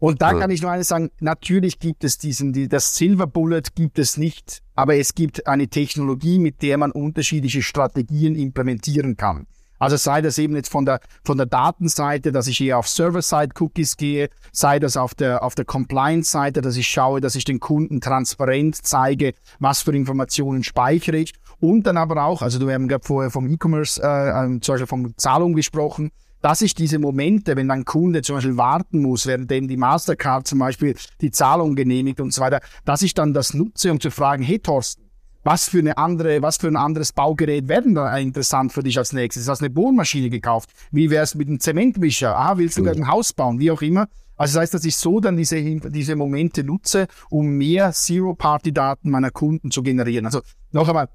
Und 0.00 0.22
da 0.22 0.32
kann 0.32 0.50
ich 0.50 0.62
nur 0.62 0.70
eines 0.70 0.88
sagen, 0.88 1.10
natürlich 1.18 1.80
gibt 1.80 2.04
es 2.04 2.18
diesen, 2.18 2.52
die, 2.52 2.68
das 2.68 2.94
Silver 2.94 3.26
Bullet 3.26 3.62
gibt 3.74 3.98
es 3.98 4.16
nicht, 4.16 4.62
aber 4.76 4.96
es 4.96 5.14
gibt 5.14 5.48
eine 5.48 5.66
Technologie, 5.66 6.38
mit 6.38 6.62
der 6.62 6.78
man 6.78 6.92
unterschiedliche 6.92 7.62
Strategien 7.62 8.36
implementieren 8.36 9.16
kann. 9.16 9.46
Also 9.78 9.96
sei 9.96 10.22
das 10.22 10.38
eben 10.38 10.56
jetzt 10.56 10.70
von 10.70 10.84
der, 10.84 11.00
von 11.24 11.36
der 11.36 11.46
Datenseite, 11.46 12.32
dass 12.32 12.46
ich 12.46 12.60
eher 12.60 12.78
auf 12.78 12.88
Server-Side-Cookies 12.88 13.96
gehe, 13.96 14.30
sei 14.52 14.78
das 14.78 14.96
auf 14.96 15.14
der, 15.14 15.42
auf 15.42 15.54
der 15.54 15.64
Compliance-Seite, 15.64 16.60
dass 16.60 16.76
ich 16.76 16.88
schaue, 16.88 17.20
dass 17.20 17.34
ich 17.34 17.44
den 17.44 17.60
Kunden 17.60 18.00
transparent 18.00 18.76
zeige, 18.76 19.34
was 19.58 19.82
für 19.82 19.94
Informationen 19.94 20.64
speichere 20.64 21.16
ich. 21.16 21.34
Und 21.60 21.86
dann 21.86 21.96
aber 21.96 22.24
auch, 22.24 22.42
also 22.42 22.58
du 22.58 22.70
haben 22.70 22.88
gerade 22.88 23.04
vorher 23.04 23.30
vom 23.30 23.48
E-Commerce, 23.48 24.00
äh, 24.02 24.44
ähm, 24.44 24.62
zum 24.62 24.74
Beispiel 24.74 24.86
von 24.86 25.14
Zahlung 25.16 25.54
gesprochen, 25.54 26.10
dass 26.40 26.62
ich 26.62 26.74
diese 26.74 26.98
Momente, 26.98 27.56
wenn 27.56 27.70
ein 27.70 27.84
Kunde 27.84 28.22
zum 28.22 28.36
Beispiel 28.36 28.56
warten 28.56 29.02
muss, 29.02 29.26
währenddem 29.26 29.66
die 29.66 29.76
Mastercard 29.76 30.46
zum 30.46 30.60
Beispiel 30.60 30.94
die 31.20 31.30
Zahlung 31.30 31.74
genehmigt 31.74 32.20
und 32.20 32.32
so 32.32 32.40
weiter, 32.40 32.60
dass 32.84 33.02
ich 33.02 33.14
dann 33.14 33.34
das 33.34 33.54
nutze, 33.54 33.90
um 33.90 34.00
zu 34.00 34.10
fragen, 34.10 34.42
hey 34.42 34.58
Thorsten, 34.58 35.07
was 35.44 35.68
für 35.68 35.78
eine 35.78 35.96
andere, 35.98 36.42
was 36.42 36.56
für 36.56 36.68
ein 36.68 36.76
anderes 36.76 37.12
Baugerät 37.12 37.68
werden 37.68 37.94
da 37.94 38.16
interessant 38.18 38.72
für 38.72 38.82
dich 38.82 38.98
als 38.98 39.12
nächstes? 39.12 39.48
Hast 39.48 39.60
du 39.60 39.66
eine 39.66 39.74
Bohrmaschine 39.74 40.30
gekauft? 40.30 40.70
Wie 40.90 41.10
wär's 41.10 41.34
mit 41.34 41.48
einem 41.48 41.60
Zementwischer? 41.60 42.36
Ah, 42.36 42.58
willst 42.58 42.78
du 42.78 42.88
ein 42.88 43.08
Haus 43.08 43.32
bauen? 43.32 43.58
Wie 43.58 43.70
auch 43.70 43.82
immer. 43.82 44.08
Also 44.36 44.54
das 44.54 44.62
heißt, 44.62 44.74
dass 44.74 44.84
ich 44.84 44.96
so 44.96 45.20
dann 45.20 45.36
diese, 45.36 45.60
diese 45.62 46.16
Momente 46.16 46.62
nutze, 46.62 47.08
um 47.28 47.48
mehr 47.48 47.92
Zero-Party-Daten 47.92 49.10
meiner 49.10 49.30
Kunden 49.30 49.70
zu 49.70 49.82
generieren. 49.82 50.26
Also 50.26 50.42
noch 50.70 50.88
einmal, 50.88 51.08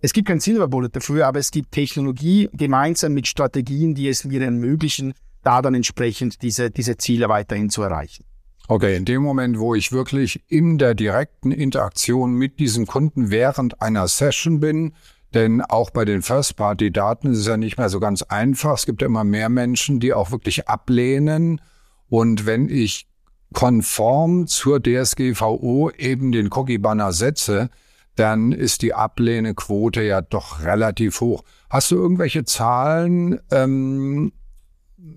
es 0.00 0.12
gibt 0.12 0.28
kein 0.28 0.40
Silver 0.40 0.68
Bullet 0.68 0.90
dafür, 0.90 1.26
aber 1.26 1.38
es 1.38 1.50
gibt 1.50 1.72
Technologie 1.72 2.48
gemeinsam 2.52 3.12
mit 3.12 3.26
Strategien, 3.26 3.94
die 3.94 4.08
es 4.08 4.24
mir 4.24 4.42
ermöglichen, 4.42 5.14
da 5.42 5.60
dann 5.60 5.74
entsprechend 5.74 6.42
diese, 6.42 6.70
diese 6.70 6.96
Ziele 6.96 7.28
weiterhin 7.28 7.68
zu 7.70 7.82
erreichen. 7.82 8.24
Okay, 8.66 8.96
in 8.96 9.04
dem 9.04 9.22
Moment, 9.22 9.58
wo 9.58 9.74
ich 9.74 9.92
wirklich 9.92 10.42
in 10.48 10.78
der 10.78 10.94
direkten 10.94 11.52
Interaktion 11.52 12.34
mit 12.34 12.58
diesem 12.58 12.86
Kunden 12.86 13.30
während 13.30 13.82
einer 13.82 14.08
Session 14.08 14.58
bin, 14.60 14.94
denn 15.34 15.60
auch 15.60 15.90
bei 15.90 16.04
den 16.04 16.22
First-Party-Daten 16.22 17.32
ist 17.32 17.38
es 17.40 17.46
ja 17.46 17.56
nicht 17.56 17.76
mehr 17.76 17.90
so 17.90 18.00
ganz 18.00 18.22
einfach. 18.22 18.74
Es 18.74 18.86
gibt 18.86 19.02
ja 19.02 19.06
immer 19.06 19.24
mehr 19.24 19.48
Menschen, 19.48 20.00
die 20.00 20.14
auch 20.14 20.30
wirklich 20.30 20.68
ablehnen. 20.68 21.60
Und 22.08 22.46
wenn 22.46 22.68
ich 22.68 23.08
konform 23.52 24.46
zur 24.46 24.80
DSGVO 24.80 25.90
eben 25.90 26.32
den 26.32 26.50
Cookie-Banner 26.52 27.12
setze, 27.12 27.68
dann 28.14 28.52
ist 28.52 28.82
die 28.82 28.94
Ablehnquote 28.94 30.02
ja 30.02 30.22
doch 30.22 30.62
relativ 30.62 31.20
hoch. 31.20 31.42
Hast 31.68 31.90
du 31.90 31.96
irgendwelche 31.96 32.44
Zahlen, 32.44 33.40
ähm, 33.50 34.32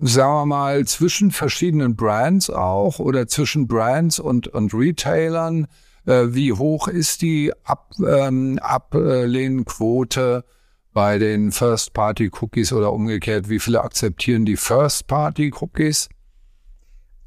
sagen 0.00 0.32
wir 0.32 0.46
mal, 0.46 0.84
zwischen 0.86 1.30
verschiedenen 1.30 1.96
Brands 1.96 2.50
auch 2.50 2.98
oder 2.98 3.26
zwischen 3.26 3.66
Brands 3.66 4.18
und, 4.18 4.48
und 4.48 4.74
Retailern? 4.74 5.66
Äh, 6.06 6.26
wie 6.28 6.52
hoch 6.52 6.88
ist 6.88 7.22
die 7.22 7.52
Ab, 7.64 7.92
ähm, 8.06 8.58
Ablehnquote 8.60 10.44
bei 10.92 11.18
den 11.18 11.52
First-Party-Cookies 11.52 12.72
oder 12.72 12.92
umgekehrt? 12.92 13.48
Wie 13.48 13.58
viele 13.58 13.82
akzeptieren 13.82 14.44
die 14.44 14.56
First-Party-Cookies? 14.56 16.08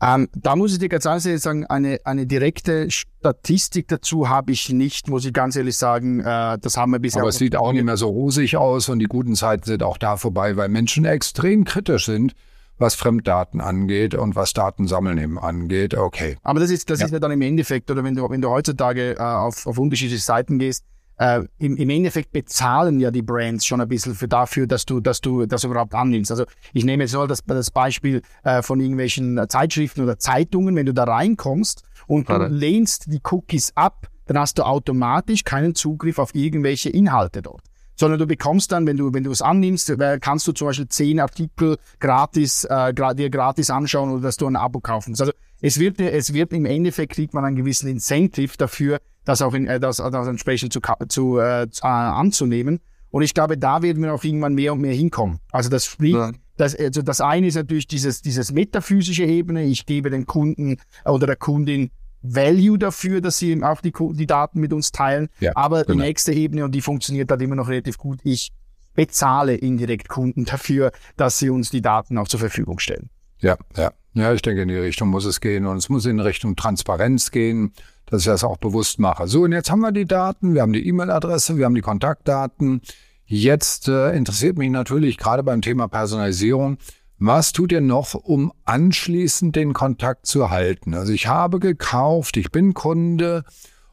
Ähm, 0.04 0.30
da 0.34 0.56
muss 0.56 0.74
ich 0.74 0.80
dir 0.80 0.90
ganz 0.90 1.06
ehrlich 1.06 1.42
sagen, 1.42 1.68
eine, 1.68 2.00
eine 2.06 2.26
direkte 2.26 2.90
Statistik 2.90 3.88
dazu 3.88 4.30
habe 4.30 4.52
ich 4.52 4.70
nicht, 4.70 5.08
muss 5.08 5.26
ich 5.26 5.34
ganz 5.34 5.56
ehrlich 5.56 5.78
sagen. 5.78 6.22
Äh, 6.22 6.58
das 6.60 6.76
haben 6.76 6.92
wir 6.92 7.00
bisher. 7.00 7.22
Aber 7.22 7.30
es 7.30 7.38
sieht 7.38 7.56
auch 7.56 7.72
nicht 7.72 7.84
mehr 7.84 7.98
so 7.98 8.10
rosig 8.10 8.58
aus 8.58 8.90
und 8.90 8.98
die 8.98 9.06
guten 9.06 9.36
Zeiten 9.36 9.64
sind 9.64 9.84
auch 9.84 10.00
da 10.00 10.18
vorbei, 10.18 10.58
weil 10.58 10.70
Menschen 10.70 11.06
extrem 11.06 11.66
kritisch 11.66 12.08
sind, 12.08 12.34
was 12.82 12.96
Fremddaten 12.96 13.62
angeht 13.62 14.16
und 14.16 14.36
was 14.36 14.54
Datensammeln 14.54 15.18
eben 15.18 15.40
angeht. 15.40 15.96
Okay. 15.96 16.38
Aber 16.44 16.60
das 16.60 16.70
ist, 16.70 16.90
das 16.90 17.00
ja. 17.00 17.06
ist 17.06 17.12
ja 17.12 17.20
dann 17.20 17.32
im 17.32 17.42
Endeffekt, 17.42 17.90
oder 17.90 18.04
wenn 18.04 18.16
du, 18.16 18.30
wenn 18.30 18.42
du 18.42 18.50
heutzutage 18.50 19.16
äh, 19.18 19.20
auf, 19.20 19.66
auf 19.68 19.78
unterschiedliche 19.78 20.22
Seiten 20.22 20.60
gehst, 20.60 20.84
äh, 21.18 21.44
im, 21.60 21.78
im 21.78 21.90
Endeffekt 21.90 22.32
bezahlen 22.32 23.00
ja 23.00 23.12
die 23.12 23.22
Brands 23.22 23.66
schon 23.66 23.80
ein 23.80 23.88
bisschen 23.88 24.16
für 24.16 24.28
dafür, 24.28 24.66
dass 24.66 24.86
du, 24.86 25.00
dass 25.00 25.22
du 25.22 25.46
das 25.46 25.64
überhaupt 25.64 25.94
annimmst. 25.94 26.32
Also 26.32 26.46
ich 26.74 26.84
nehme 26.84 27.04
jetzt 27.04 27.14
nur 27.14 27.28
das, 27.28 27.44
das 27.46 27.70
Beispiel 27.70 28.22
äh, 28.44 28.62
von 28.62 28.80
irgendwelchen 28.80 29.40
Zeitschriften 29.48 30.02
oder 30.02 30.18
Zeitungen, 30.18 30.76
wenn 30.76 30.88
du 30.88 30.94
da 30.94 31.04
reinkommst 31.04 31.84
und 32.08 32.28
du 32.28 32.38
lehnst 32.48 33.14
die 33.14 33.22
Cookies 33.30 33.72
ab, 33.76 34.08
dann 34.26 34.40
hast 34.40 34.58
du 34.58 34.64
automatisch 34.64 35.44
keinen 35.44 35.76
Zugriff 35.76 36.18
auf 36.18 36.34
irgendwelche 36.34 36.90
Inhalte 36.90 37.42
dort 37.42 37.71
sondern 38.02 38.20
du 38.20 38.26
bekommst 38.26 38.72
dann, 38.72 38.88
wenn 38.88 38.98
du, 38.98 39.14
wenn 39.14 39.24
du 39.24 39.30
es 39.30 39.44
annimmst, 39.44 39.92
äh, 39.92 40.18
kannst 40.20 40.48
du 40.48 40.54
zum 40.54 40.68
Beispiel 40.68 40.88
zehn 40.88 41.20
Artikel 41.20 41.78
gratis, 42.00 42.64
äh, 42.64 42.94
dir 43.14 43.30
gratis 43.30 43.70
anschauen 43.70 44.10
oder 44.10 44.24
dass 44.24 44.38
du 44.38 44.48
ein 44.48 44.56
Abo 44.56 44.80
kaufen. 44.80 45.16
Also 45.20 45.32
es 45.62 45.80
wird, 45.80 46.02
es 46.02 46.34
wird 46.34 46.52
im 46.52 46.66
Endeffekt 46.66 47.14
kriegt 47.14 47.36
man 47.36 47.46
einen 47.46 47.56
gewissen 47.56 47.88
Incentive 47.88 48.58
dafür, 48.58 48.98
das 49.24 49.44
auch 49.44 49.54
in, 49.54 49.68
äh, 49.68 49.80
das, 49.80 49.98
das 49.98 50.28
entsprechend 50.28 50.74
zu, 50.74 50.80
zu 51.10 51.38
äh, 51.38 51.68
anzunehmen. 51.84 52.80
Und 53.12 53.22
ich 53.22 53.36
glaube, 53.36 53.56
da 53.56 53.84
werden 53.84 54.02
wir 54.02 54.16
auch 54.16 54.24
irgendwann 54.24 54.56
mehr 54.56 54.74
und 54.74 54.82
mehr 54.82 54.96
hinkommen. 54.96 55.38
Also 55.52 55.70
das 55.70 55.86
spricht, 55.86 56.16
ja. 56.16 56.32
das, 56.58 56.76
also 56.76 57.04
das 57.04 57.22
eine 57.22 57.46
ist 57.46 57.56
natürlich 57.56 57.86
dieses, 57.86 58.24
dieses 58.24 58.52
metaphysische 58.52 59.26
Ebene. 59.26 59.66
Ich 59.66 59.86
gebe 59.86 60.10
dem 60.10 60.26
Kunden 60.26 60.78
oder 61.06 61.28
der 61.28 61.36
Kundin 61.36 61.92
Value 62.22 62.78
dafür, 62.78 63.22
dass 63.22 63.38
sie 63.38 63.62
auch 63.64 63.82
die, 63.82 63.94
die 64.14 64.28
Daten 64.28 64.60
mit 64.60 64.74
uns 64.74 64.92
teilen. 64.92 65.30
Ja, 65.40 65.52
Aber 65.56 65.84
genau. 65.84 66.00
die 66.00 66.08
nächste 66.08 66.34
Ebene, 66.34 66.66
und 66.66 66.74
die 66.74 66.82
funktioniert 66.82 67.32
halt 67.32 67.42
immer 67.42 67.56
noch 67.56 67.68
relativ 67.68 67.98
gut, 67.98 68.20
ich 68.24 68.52
bezahle 68.94 69.56
indirekt 69.56 70.10
Kunden 70.10 70.46
dafür, 70.46 70.92
dass 71.18 71.40
sie 71.40 71.50
uns 71.50 71.70
die 71.70 71.82
Daten 71.82 72.18
auch 72.18 72.28
zur 72.28 72.40
Verfügung 72.40 72.80
stellen. 72.80 73.10
Ja, 73.40 73.58
ja. 73.76 73.92
Ja, 74.14 74.34
ich 74.34 74.42
denke, 74.42 74.64
in 74.64 74.68
die 74.68 74.76
Richtung 74.76 75.08
muss 75.08 75.24
es 75.24 75.40
gehen 75.40 75.66
und 75.66 75.78
es 75.78 75.88
muss 75.88 76.06
in 76.06 76.20
Richtung 76.20 76.58
Transparenz 76.58 77.32
gehen, 77.32 77.72
dass 78.08 78.22
ich 78.22 78.26
das 78.26 78.44
auch 78.44 78.58
bewusst 78.58 79.00
mache. 79.00 79.26
So, 79.28 79.44
und 79.44 79.54
jetzt 79.54 79.72
haben 79.72 79.80
wir 79.80 79.94
die 79.94 80.06
Daten, 80.06 80.54
wir 80.54 80.62
haben 80.62 80.74
die 80.74 80.86
E-Mail-Adresse, 80.86 81.58
wir 81.58 81.64
haben 81.64 81.76
die 81.76 81.82
Kontaktdaten. 81.82 82.82
Jetzt 83.26 83.88
äh, 83.88 84.12
interessiert 84.12 84.58
mich 84.58 84.70
natürlich 84.70 85.18
gerade 85.18 85.44
beim 85.44 85.62
Thema 85.62 85.88
Personalisierung, 85.88 86.78
was 87.24 87.52
tut 87.52 87.72
ihr 87.72 87.82
noch, 87.82 88.16
um 88.16 88.52
anschließend 88.66 89.56
den 89.56 89.74
Kontakt 89.74 90.26
zu 90.26 90.50
halten? 90.50 90.96
Also 90.96 91.14
ich 91.14 91.28
habe 91.28 91.60
gekauft, 91.60 92.36
ich 92.36 92.52
bin 92.52 92.74
Kunde 92.74 93.44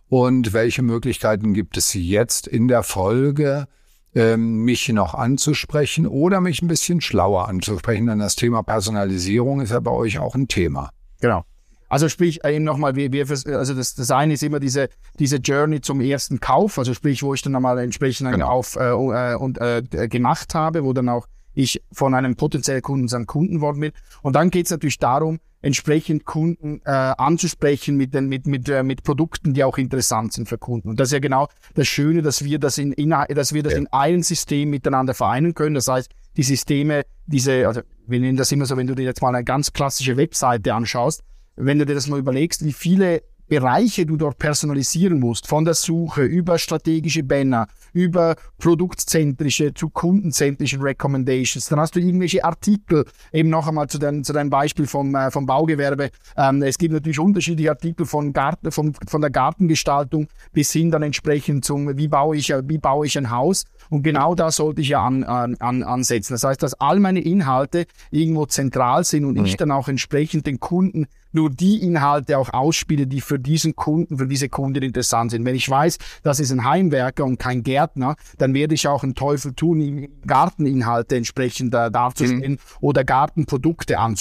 und 0.08 0.54
welche 0.54 0.80
Möglichkeiten 0.80 1.52
gibt 1.52 1.76
es 1.76 1.92
jetzt 1.92 2.46
in 2.46 2.68
der 2.68 2.82
Folge, 2.82 3.66
ähm, 4.14 4.64
mich 4.64 4.88
noch 4.88 5.12
anzusprechen 5.12 6.06
oder 6.06 6.40
mich 6.40 6.62
ein 6.62 6.68
bisschen 6.68 7.02
schlauer 7.02 7.48
anzusprechen? 7.48 8.06
Denn 8.06 8.18
das 8.18 8.34
Thema 8.34 8.62
Personalisierung 8.62 9.60
ist 9.60 9.72
ja 9.72 9.80
bei 9.80 9.90
euch 9.90 10.18
auch 10.18 10.34
ein 10.34 10.48
Thema. 10.48 10.88
Genau. 11.20 11.44
Also 11.90 12.08
sprich 12.08 12.44
eben 12.46 12.64
nochmal, 12.64 12.96
wir, 12.96 13.12
wir 13.12 13.28
also 13.28 13.74
das, 13.74 13.94
das 13.94 14.10
eine 14.10 14.34
ist 14.34 14.42
immer 14.42 14.58
diese 14.58 14.88
diese 15.18 15.36
Journey 15.36 15.82
zum 15.82 16.00
ersten 16.00 16.40
Kauf, 16.40 16.78
also 16.78 16.94
sprich, 16.94 17.22
wo 17.22 17.34
ich 17.34 17.42
dann 17.42 17.54
einmal 17.54 17.78
entsprechend 17.78 18.26
einen 18.26 18.36
genau. 18.36 18.48
Kauf 18.48 18.76
äh, 18.76 18.88
äh, 18.88 19.34
und 19.36 19.58
äh, 19.58 19.82
gemacht 20.08 20.54
habe, 20.54 20.82
wo 20.84 20.94
dann 20.94 21.10
auch 21.10 21.26
ich 21.58 21.82
von 21.92 22.14
einem 22.14 22.36
potenziellen 22.36 22.82
Kunden 22.82 23.08
zum 23.08 23.26
Kunden 23.26 23.60
worden 23.60 23.80
bin. 23.80 23.92
Und 24.22 24.36
dann 24.36 24.50
geht 24.50 24.66
es 24.66 24.70
natürlich 24.70 24.98
darum, 24.98 25.40
entsprechend 25.60 26.24
Kunden 26.24 26.80
äh, 26.84 26.90
anzusprechen 26.90 27.96
mit, 27.96 28.14
den, 28.14 28.28
mit, 28.28 28.46
mit, 28.46 28.68
äh, 28.68 28.84
mit 28.84 29.02
Produkten, 29.02 29.54
die 29.54 29.64
auch 29.64 29.76
interessant 29.76 30.32
sind 30.32 30.48
für 30.48 30.56
Kunden. 30.56 30.88
Und 30.88 31.00
das 31.00 31.08
ist 31.08 31.14
ja 31.14 31.18
genau 31.18 31.48
das 31.74 31.88
Schöne, 31.88 32.22
dass 32.22 32.44
wir 32.44 32.60
das 32.60 32.78
in, 32.78 32.92
in 32.92 33.10
dass 33.10 33.52
wir 33.52 33.64
das 33.64 33.72
ja. 33.72 33.80
in 33.80 33.88
einem 33.88 34.22
System 34.22 34.70
miteinander 34.70 35.14
vereinen 35.14 35.54
können. 35.54 35.74
Das 35.74 35.88
heißt, 35.88 36.12
die 36.36 36.44
Systeme, 36.44 37.02
diese, 37.26 37.66
also 37.66 37.80
wir 38.06 38.20
nennen 38.20 38.36
das 38.36 38.52
immer 38.52 38.64
so, 38.64 38.76
wenn 38.76 38.86
du 38.86 38.94
dir 38.94 39.02
jetzt 39.02 39.20
mal 39.20 39.34
eine 39.34 39.42
ganz 39.42 39.72
klassische 39.72 40.16
Webseite 40.16 40.72
anschaust, 40.74 41.24
wenn 41.56 41.80
du 41.80 41.86
dir 41.86 41.94
das 41.94 42.06
mal 42.06 42.20
überlegst, 42.20 42.64
wie 42.64 42.72
viele 42.72 43.22
Bereiche 43.48 44.04
du 44.06 44.16
dort 44.16 44.38
personalisieren 44.38 45.18
musst, 45.18 45.46
von 45.46 45.64
der 45.64 45.74
Suche 45.74 46.22
über 46.22 46.58
strategische 46.58 47.22
Banner, 47.22 47.66
über 47.92 48.36
produktzentrische 48.58 49.72
zu 49.74 49.88
kundenzentrischen 49.88 50.82
Recommendations. 50.82 51.66
Dann 51.68 51.80
hast 51.80 51.96
du 51.96 52.00
irgendwelche 52.00 52.44
Artikel, 52.44 53.06
eben 53.32 53.48
noch 53.48 53.66
einmal 53.66 53.88
zu, 53.88 53.98
dein, 53.98 54.24
zu 54.24 54.32
deinem 54.32 54.50
Beispiel 54.50 54.86
vom, 54.86 55.14
äh, 55.14 55.30
vom 55.30 55.46
Baugewerbe. 55.46 56.10
Ähm, 56.36 56.62
es 56.62 56.78
gibt 56.78 56.92
natürlich 56.92 57.18
unterschiedliche 57.18 57.70
Artikel 57.70 58.06
von, 58.06 58.32
Garten, 58.32 58.70
von, 58.70 58.94
von 59.06 59.20
der 59.20 59.30
Gartengestaltung 59.30 60.28
bis 60.52 60.72
hin 60.72 60.90
dann 60.90 61.02
entsprechend 61.02 61.64
zum, 61.64 61.96
wie 61.96 62.08
baue 62.08 62.36
ich, 62.36 62.52
wie 62.64 62.78
baue 62.78 63.06
ich 63.06 63.16
ein 63.16 63.30
Haus. 63.30 63.64
Und 63.90 64.02
genau 64.02 64.34
da 64.34 64.50
sollte 64.50 64.82
ich 64.82 64.90
ja 64.90 65.02
an, 65.04 65.24
an, 65.24 65.82
ansetzen. 65.82 66.34
Das 66.34 66.44
heißt, 66.44 66.62
dass 66.62 66.74
all 66.74 67.00
meine 67.00 67.20
Inhalte 67.20 67.86
irgendwo 68.10 68.46
zentral 68.46 69.04
sind 69.04 69.24
und 69.24 69.38
mhm. 69.38 69.44
ich 69.46 69.56
dann 69.56 69.70
auch 69.70 69.88
entsprechend 69.88 70.46
den 70.46 70.60
Kunden 70.60 71.06
nur 71.32 71.50
die 71.50 71.82
Inhalte 71.82 72.38
auch 72.38 72.52
ausspiele, 72.52 73.06
die 73.06 73.20
für 73.20 73.38
diesen 73.38 73.76
Kunden, 73.76 74.18
für 74.18 74.26
diese 74.26 74.48
Kundin 74.48 74.82
interessant 74.82 75.30
sind. 75.30 75.44
Wenn 75.44 75.54
ich 75.54 75.68
weiß, 75.68 75.98
das 76.22 76.40
ist 76.40 76.50
ein 76.50 76.64
Heimwerker 76.64 77.24
und 77.24 77.38
kein 77.38 77.62
Gärtner, 77.62 78.16
dann 78.38 78.54
werde 78.54 78.74
ich 78.74 78.88
auch 78.88 79.02
einen 79.02 79.14
Teufel 79.14 79.52
tun, 79.54 80.08
Garteninhalte 80.26 81.16
entsprechend 81.16 81.74
äh, 81.74 81.90
darzustellen 81.90 82.52
mhm. 82.52 82.58
oder 82.80 83.04
Gartenprodukte 83.04 83.94
äh, 83.94 83.96
an, 83.96 84.16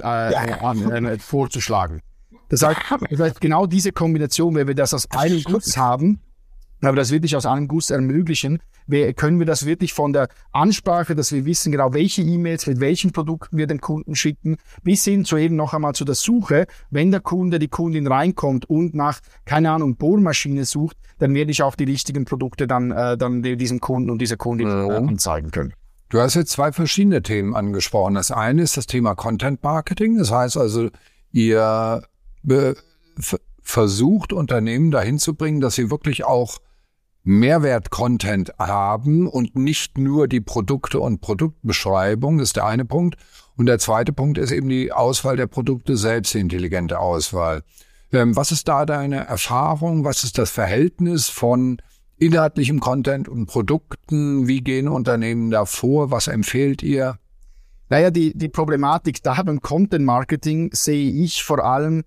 äh, 0.00 0.04
an, 0.04 1.04
äh, 1.04 1.18
vorzuschlagen. 1.18 2.00
Das 2.48 2.62
heißt, 2.62 2.80
das 3.10 3.20
heißt, 3.20 3.40
genau 3.40 3.66
diese 3.66 3.92
Kombination, 3.92 4.54
wenn 4.56 4.66
wir 4.66 4.74
das 4.74 4.92
aus 4.92 5.08
einem 5.10 5.42
Guss 5.44 5.76
haben, 5.76 6.20
aber 6.82 6.96
das 6.96 7.10
wirklich 7.10 7.36
aus 7.36 7.46
einem 7.46 7.68
Guss 7.68 7.90
ermöglichen, 7.90 8.58
können 9.16 9.38
wir 9.38 9.46
das 9.46 9.66
wirklich 9.66 9.92
von 9.92 10.12
der 10.12 10.28
Ansprache, 10.52 11.14
dass 11.14 11.32
wir 11.32 11.44
wissen 11.44 11.70
genau, 11.70 11.92
welche 11.92 12.22
E-Mails 12.22 12.66
mit 12.66 12.80
welchen 12.80 13.12
Produkten 13.12 13.56
wir 13.56 13.66
dem 13.66 13.80
Kunden 13.80 14.16
schicken, 14.16 14.56
bis 14.82 15.04
hin 15.04 15.24
zu 15.24 15.36
eben 15.36 15.56
noch 15.56 15.74
einmal 15.74 15.94
zu 15.94 16.04
der 16.04 16.14
Suche. 16.14 16.66
Wenn 16.90 17.10
der 17.10 17.20
Kunde, 17.20 17.58
die 17.58 17.68
Kundin 17.68 18.06
reinkommt 18.06 18.68
und 18.68 18.94
nach, 18.94 19.20
keine 19.44 19.70
Ahnung, 19.70 19.96
Bohrmaschine 19.96 20.64
sucht, 20.64 20.96
dann 21.18 21.34
werde 21.34 21.50
ich 21.50 21.62
auch 21.62 21.76
die 21.76 21.84
richtigen 21.84 22.24
Produkte 22.24 22.66
dann, 22.66 22.90
äh, 22.90 23.16
dann 23.16 23.42
diesem 23.42 23.80
Kunden 23.80 24.10
und 24.10 24.18
dieser 24.20 24.36
Kundin 24.36 24.68
äh, 24.68 24.92
anzeigen 24.92 25.50
können. 25.50 25.74
Du 26.08 26.18
hast 26.18 26.34
jetzt 26.34 26.50
zwei 26.50 26.72
verschiedene 26.72 27.22
Themen 27.22 27.54
angesprochen. 27.54 28.14
Das 28.14 28.32
eine 28.32 28.62
ist 28.62 28.76
das 28.76 28.86
Thema 28.86 29.14
Content 29.14 29.62
Marketing. 29.62 30.18
Das 30.18 30.32
heißt 30.32 30.56
also, 30.56 30.88
ihr 31.30 32.02
versucht 33.62 34.32
Unternehmen 34.32 34.90
dahin 34.90 35.20
zu 35.20 35.34
bringen, 35.34 35.60
dass 35.60 35.76
sie 35.76 35.90
wirklich 35.90 36.24
auch 36.24 36.58
Mehrwert-Content 37.24 38.54
haben 38.58 39.26
und 39.26 39.56
nicht 39.56 39.98
nur 39.98 40.26
die 40.26 40.40
Produkte 40.40 41.00
und 41.00 41.20
Produktbeschreibung, 41.20 42.38
das 42.38 42.50
ist 42.50 42.56
der 42.56 42.66
eine 42.66 42.84
Punkt. 42.84 43.16
Und 43.56 43.66
der 43.66 43.78
zweite 43.78 44.12
Punkt 44.12 44.38
ist 44.38 44.52
eben 44.52 44.68
die 44.68 44.90
Auswahl 44.90 45.36
der 45.36 45.46
Produkte 45.46 45.96
selbst, 45.96 46.32
die 46.32 46.40
intelligente 46.40 46.98
Auswahl. 46.98 47.62
Ähm, 48.12 48.34
was 48.34 48.52
ist 48.52 48.68
da 48.68 48.86
deine 48.86 49.26
Erfahrung? 49.26 50.04
Was 50.04 50.24
ist 50.24 50.38
das 50.38 50.50
Verhältnis 50.50 51.28
von 51.28 51.80
inhaltlichem 52.18 52.80
Content 52.80 53.28
und 53.28 53.46
Produkten? 53.46 54.48
Wie 54.48 54.62
gehen 54.62 54.88
Unternehmen 54.88 55.50
da 55.50 55.66
vor? 55.66 56.10
Was 56.10 56.26
empfehlt 56.26 56.82
ihr? 56.82 57.18
Naja, 57.90 58.10
die, 58.10 58.36
die 58.36 58.48
Problematik 58.48 59.22
da 59.22 59.42
beim 59.42 59.60
Content 59.60 60.04
Marketing 60.04 60.70
sehe 60.72 61.10
ich 61.10 61.42
vor 61.42 61.64
allem 61.64 62.04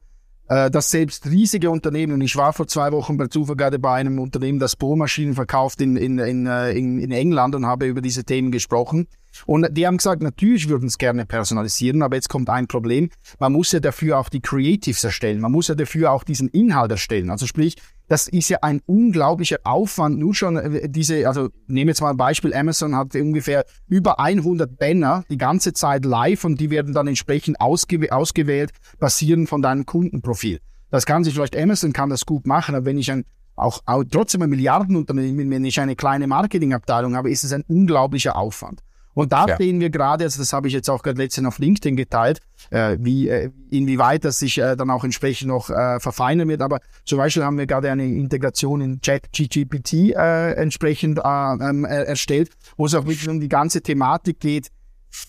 äh, 0.53 0.69
dass 0.69 0.91
selbst 0.91 1.25
riesige 1.25 1.71
Unternehmen, 1.71 2.13
und 2.13 2.21
ich 2.21 2.35
war 2.35 2.53
vor 2.53 2.67
zwei 2.67 2.91
Wochen 2.91 3.17
bei 3.17 3.27
Zufall 3.27 3.55
gerade 3.55 3.79
bei 3.79 3.95
einem 3.95 4.19
Unternehmen, 4.19 4.59
das 4.59 4.75
Bohrmaschinen 4.75 5.33
verkauft 5.33 5.81
in, 5.81 5.95
in, 5.97 6.19
in, 6.19 6.45
äh, 6.45 6.71
in, 6.73 6.99
in 6.99 7.11
England 7.11 7.55
und 7.55 7.65
habe 7.65 7.87
über 7.87 8.01
diese 8.01 8.23
Themen 8.23 8.51
gesprochen. 8.51 9.07
Und 9.47 9.67
die 9.71 9.87
haben 9.87 9.97
gesagt, 9.97 10.21
natürlich 10.21 10.69
würden 10.69 10.85
es 10.87 10.99
gerne 10.99 11.25
personalisieren, 11.25 12.03
aber 12.03 12.17
jetzt 12.17 12.29
kommt 12.29 12.49
ein 12.49 12.67
Problem. 12.67 13.09
Man 13.39 13.51
muss 13.51 13.71
ja 13.71 13.79
dafür 13.79 14.19
auch 14.19 14.29
die 14.29 14.41
Creatives 14.41 15.03
erstellen. 15.03 15.41
Man 15.41 15.51
muss 15.51 15.69
ja 15.69 15.75
dafür 15.75 16.11
auch 16.11 16.23
diesen 16.23 16.49
Inhalt 16.49 16.91
erstellen. 16.91 17.31
Also 17.31 17.47
sprich, 17.47 17.77
das 18.13 18.27
ist 18.27 18.49
ja 18.49 18.59
ein 18.61 18.79
unglaublicher 18.85 19.57
Aufwand. 19.63 20.19
Nur 20.19 20.35
schon 20.35 20.55
äh, 20.55 20.87
diese, 20.87 21.27
also 21.27 21.49
nehme 21.65 21.89
jetzt 21.89 22.01
mal 22.01 22.11
ein 22.11 22.17
Beispiel. 22.17 22.53
Amazon 22.53 22.95
hat 22.95 23.15
ungefähr 23.15 23.65
über 23.87 24.19
100 24.19 24.77
Banner 24.77 25.23
die 25.31 25.37
ganze 25.39 25.73
Zeit 25.73 26.05
live 26.05 26.43
und 26.43 26.61
die 26.61 26.69
werden 26.69 26.93
dann 26.93 27.07
entsprechend 27.07 27.59
ausgew 27.59 28.05
ausgewählt, 28.11 28.69
basierend 28.99 29.49
von 29.49 29.63
deinem 29.63 29.87
Kundenprofil. 29.87 30.59
Das 30.91 31.07
kann 31.07 31.23
sich 31.23 31.33
vielleicht 31.33 31.57
Amazon 31.57 31.91
kann 31.91 32.11
das 32.11 32.27
gut 32.27 32.45
machen, 32.45 32.75
aber 32.75 32.85
wenn 32.85 32.99
ich 32.99 33.11
ein 33.11 33.25
auch, 33.55 33.81
auch 33.87 34.03
trotzdem 34.03 34.43
ein 34.43 34.49
Milliardenunternehmen, 34.51 35.49
wenn 35.49 35.65
ich 35.65 35.79
eine 35.79 35.95
kleine 35.95 36.27
Marketingabteilung 36.27 37.15
habe, 37.15 37.31
ist 37.31 37.43
es 37.43 37.51
ein 37.51 37.63
unglaublicher 37.67 38.35
Aufwand. 38.35 38.81
Und 39.13 39.31
da 39.31 39.45
ja. 39.45 39.57
sehen 39.57 39.79
wir 39.79 39.89
gerade, 39.89 40.23
also 40.23 40.39
das 40.39 40.53
habe 40.53 40.67
ich 40.67 40.73
jetzt 40.73 40.89
auch 40.89 41.03
gerade 41.03 41.21
letztens 41.21 41.47
auf 41.47 41.59
LinkedIn 41.59 41.95
geteilt, 41.95 42.39
äh, 42.71 42.97
wie 42.99 43.29
äh, 43.29 43.51
inwieweit 43.69 44.25
das 44.25 44.39
sich 44.39 44.57
äh, 44.57 44.75
dann 44.75 44.89
auch 44.89 45.03
entsprechend 45.03 45.49
noch 45.49 45.69
äh, 45.69 45.99
verfeinern 45.99 46.47
wird. 46.47 46.61
Aber 46.61 46.79
zum 47.05 47.17
Beispiel 47.17 47.43
haben 47.43 47.57
wir 47.57 47.67
gerade 47.67 47.91
eine 47.91 48.05
Integration 48.05 48.81
in 48.81 49.01
ChatGPT 49.01 50.15
äh, 50.15 50.53
entsprechend 50.53 51.19
äh, 51.19 51.21
ähm, 51.23 51.85
äh, 51.85 52.03
erstellt, 52.03 52.49
wo 52.77 52.85
es 52.85 52.95
auch 52.95 53.05
wirklich 53.05 53.29
um 53.29 53.39
die 53.39 53.49
ganze 53.49 53.81
Thematik 53.81 54.39
geht, 54.39 54.69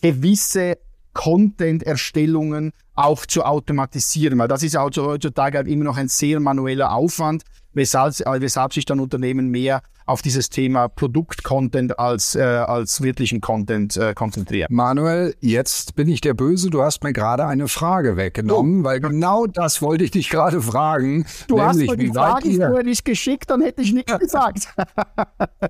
gewisse 0.01 0.79
Content-Erstellungen 1.13 2.73
auch 2.95 3.27
zu 3.27 3.45
automatisieren, 3.45 4.39
weil 4.39 4.49
das 4.49 4.63
ist 4.63 4.77
also 4.77 5.07
heutzutage 5.07 5.59
halt 5.59 5.69
immer 5.69 5.85
noch 5.85 5.97
ein 5.97 6.09
sehr 6.09 6.41
manueller 6.41 6.93
Aufwand, 6.93 7.45
weshalb, 7.73 8.15
weshalb 8.41 8.73
sich 8.73 8.85
dann 8.85 9.01
Unternehmen 9.01 9.49
mehr 9.49 9.83
auf 10.07 10.21
dieses 10.21 10.51
Thema 10.51 10.89
Produkt-Content 10.89 11.99
als, 11.99 12.35
äh, 12.35 12.43
als 12.43 13.01
wirklichen 13.01 13.41
Content 13.41 13.97
äh, 13.97 14.13
konzentrieren. 14.15 14.69
Manuel, 14.71 15.35
jetzt 15.41 15.95
bin 15.95 16.09
ich 16.09 16.21
der 16.21 16.35
Böse. 16.35 16.69
Du 16.71 16.83
hast 16.83 17.03
mir 17.03 17.13
gerade 17.13 17.47
eine 17.47 17.69
Frage 17.69 18.17
weggenommen, 18.17 18.83
oh. 18.83 18.85
weil 18.85 19.01
genau 19.01 19.47
das 19.47 19.81
wollte 19.81 20.05
ich 20.05 20.11
dich 20.11 20.29
gerade 20.29 20.61
fragen. 20.61 21.25
Du 21.49 21.57
nämlich, 21.57 21.69
hast 21.69 21.77
mir 21.79 21.97
die 21.97 22.13
Frage 22.13 22.53
vorher 22.53 22.83
nicht 22.83 23.05
geschickt, 23.05 23.49
dann 23.49 23.63
hätte 23.63 23.83
ich 23.83 23.93
nichts 23.93 24.19
gesagt. 24.19 24.69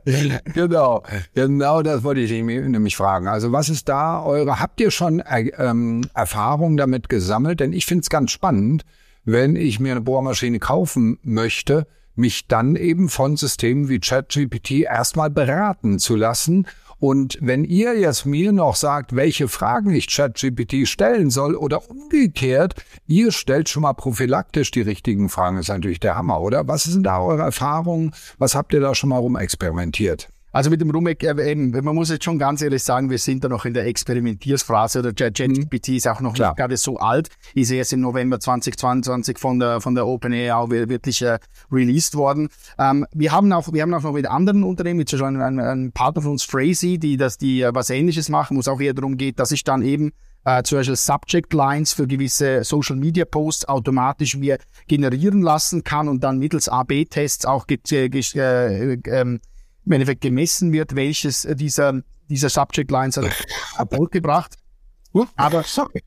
genau, 0.55 1.03
genau 1.35 1.83
das 1.83 2.03
wollte 2.03 2.21
ich 2.21 2.33
nämlich 2.33 2.97
fragen. 2.97 3.29
Also 3.29 3.53
was 3.53 3.69
ist 3.69 3.89
da 3.89 4.23
eure, 4.23 4.61
habt 4.61 4.81
ihr 4.81 4.91
schon 4.91 5.21
äh, 5.21 5.51
ähm, 5.59 6.03
Erfahrung 6.15 6.77
damit 6.77 7.09
gesammelt? 7.09 7.61
Denn 7.61 7.73
ich 7.73 7.87
finde 7.87 8.03
es 8.03 8.11
ganz 8.11 8.33
spannend, 8.33 8.85
wenn 9.25 9.55
ich 9.57 9.81
mir 9.81 9.93
eine 9.93 10.01
Bohrmaschine 10.01 10.59
kaufen 10.59 11.19
möchte, 11.23 11.87
mich 12.15 12.47
dann 12.47 12.77
eben 12.77 13.09
von 13.09 13.37
Systemen 13.37 13.89
wie 13.89 14.01
ChatGPT 14.01 14.83
erstmal 14.83 15.31
beraten 15.31 15.99
zu 15.99 16.17
lassen. 16.17 16.67
Und 16.99 17.39
wenn 17.41 17.65
ihr 17.65 17.99
jetzt 17.99 18.25
mir 18.25 18.53
noch 18.53 18.77
sagt, 18.77 19.15
welche 19.15 19.49
Fragen 19.49 19.91
ich 19.91 20.07
ChatGPT 20.07 20.89
stellen 20.89 21.31
soll 21.31 21.55
oder 21.55 21.91
umgekehrt, 21.91 22.77
ihr 23.07 23.33
stellt 23.33 23.69
schon 23.69 23.83
mal 23.83 23.93
prophylaktisch 23.93 24.71
die 24.71 24.81
richtigen 24.81 25.29
Fragen, 25.29 25.59
ist 25.59 25.69
natürlich 25.69 26.01
der 26.01 26.17
Hammer, 26.17 26.41
oder? 26.41 26.67
Was 26.67 26.85
sind 26.85 27.05
da 27.05 27.21
eure 27.21 27.43
Erfahrungen? 27.43 28.15
Was 28.39 28.55
habt 28.55 28.73
ihr 28.73 28.81
da 28.81 28.95
schon 28.95 29.11
mal 29.11 29.19
rumexperimentiert? 29.19 30.29
Also 30.55 30.71
mit 30.71 30.81
dem 30.81 30.91
Rumek, 30.91 31.25
äh, 31.25 31.51
eben, 31.51 31.73
man 31.73 31.97
muss 31.97 32.11
jetzt 32.11 32.23
schon 32.23 32.39
ganz 32.39 32.63
ehrlich 32.63 32.85
sagen, 32.85 33.11
wir 33.11 33.19
sind 33.19 33.43
da 33.43 33.49
noch 33.49 33.65
in 33.65 33.75
der 33.75 33.87
Experimentiersphase 33.87 35.01
oder 35.01 35.13
ChatGPT 35.13 35.89
mhm. 35.89 35.95
ist 35.97 36.07
auch 36.07 36.21
noch 36.21 36.33
Klar. 36.33 36.51
nicht 36.51 36.59
gerade 36.59 36.77
so 36.77 36.97
alt, 36.97 37.29
ist 37.55 37.73
erst 37.73 37.93
im 37.93 38.03
November 38.03 38.39
2022 38.39 39.37
von 39.37 39.59
der, 39.59 39.81
von 39.81 39.97
der 39.97 40.07
OpenAI 40.07 40.55
auch 40.55 40.71
wirklich 40.71 41.23
äh, 41.23 41.41
released 41.73 42.15
worden. 42.15 42.51
Ähm, 42.79 43.05
wir 43.13 43.33
haben 43.33 43.53
auch, 43.53 43.73
wir 43.73 43.83
haben 43.83 43.93
auch 43.95 44.03
noch 44.05 44.13
mit 44.13 44.29
anderen 44.29 44.63
Unternehmen, 44.63 45.01
wie 45.01 45.05
zum 45.05 45.19
Beispiel 45.19 45.43
ein, 45.43 45.59
ein 45.59 45.91
Partner 45.91 46.23
von 46.23 46.31
uns, 46.31 46.45
Phrasy, 46.45 46.99
die 46.99 47.17
das, 47.17 47.37
die 47.37 47.63
äh, 47.63 47.75
was 47.75 47.91
ähnliches 47.91 48.29
machen, 48.29 48.57
wo 48.57 48.61
es 48.61 48.69
auch 48.69 48.81
eher 48.81 48.95
darum 48.95 49.17
geht, 49.17 49.41
dass 49.41 49.51
ich 49.51 49.65
dann 49.65 49.83
eben 49.83 50.13
äh, 50.45 50.63
zum 50.63 50.79
Beispiel 50.79 50.95
Subject 50.95 51.53
Lines 51.53 51.93
für 51.93 52.07
gewisse 52.07 52.63
Social 52.63 52.95
Media 52.95 53.25
Posts 53.25 53.67
automatisch 53.67 54.37
mir 54.37 54.59
generieren 54.87 55.43
lassen 55.43 55.83
kann 55.83 56.07
und 56.07 56.23
dann 56.23 56.39
mittels 56.39 56.69
AB-Tests 56.69 57.45
auch 57.45 57.67
äh, 57.69 58.07
äh, 58.07 58.99
äh, 59.03 59.39
im 59.87 59.93
Endeffekt 59.93 60.21
gemessen 60.21 60.73
wird, 60.73 60.97
welches 60.97 61.43
dieser, 61.43 62.03
dieser 62.29 62.49
Subject 62.49 62.91
Lines 62.91 63.17
hat 63.17 63.27
Erfolg 63.79 64.13
gebracht. 64.13 64.57
Aber 65.37 65.65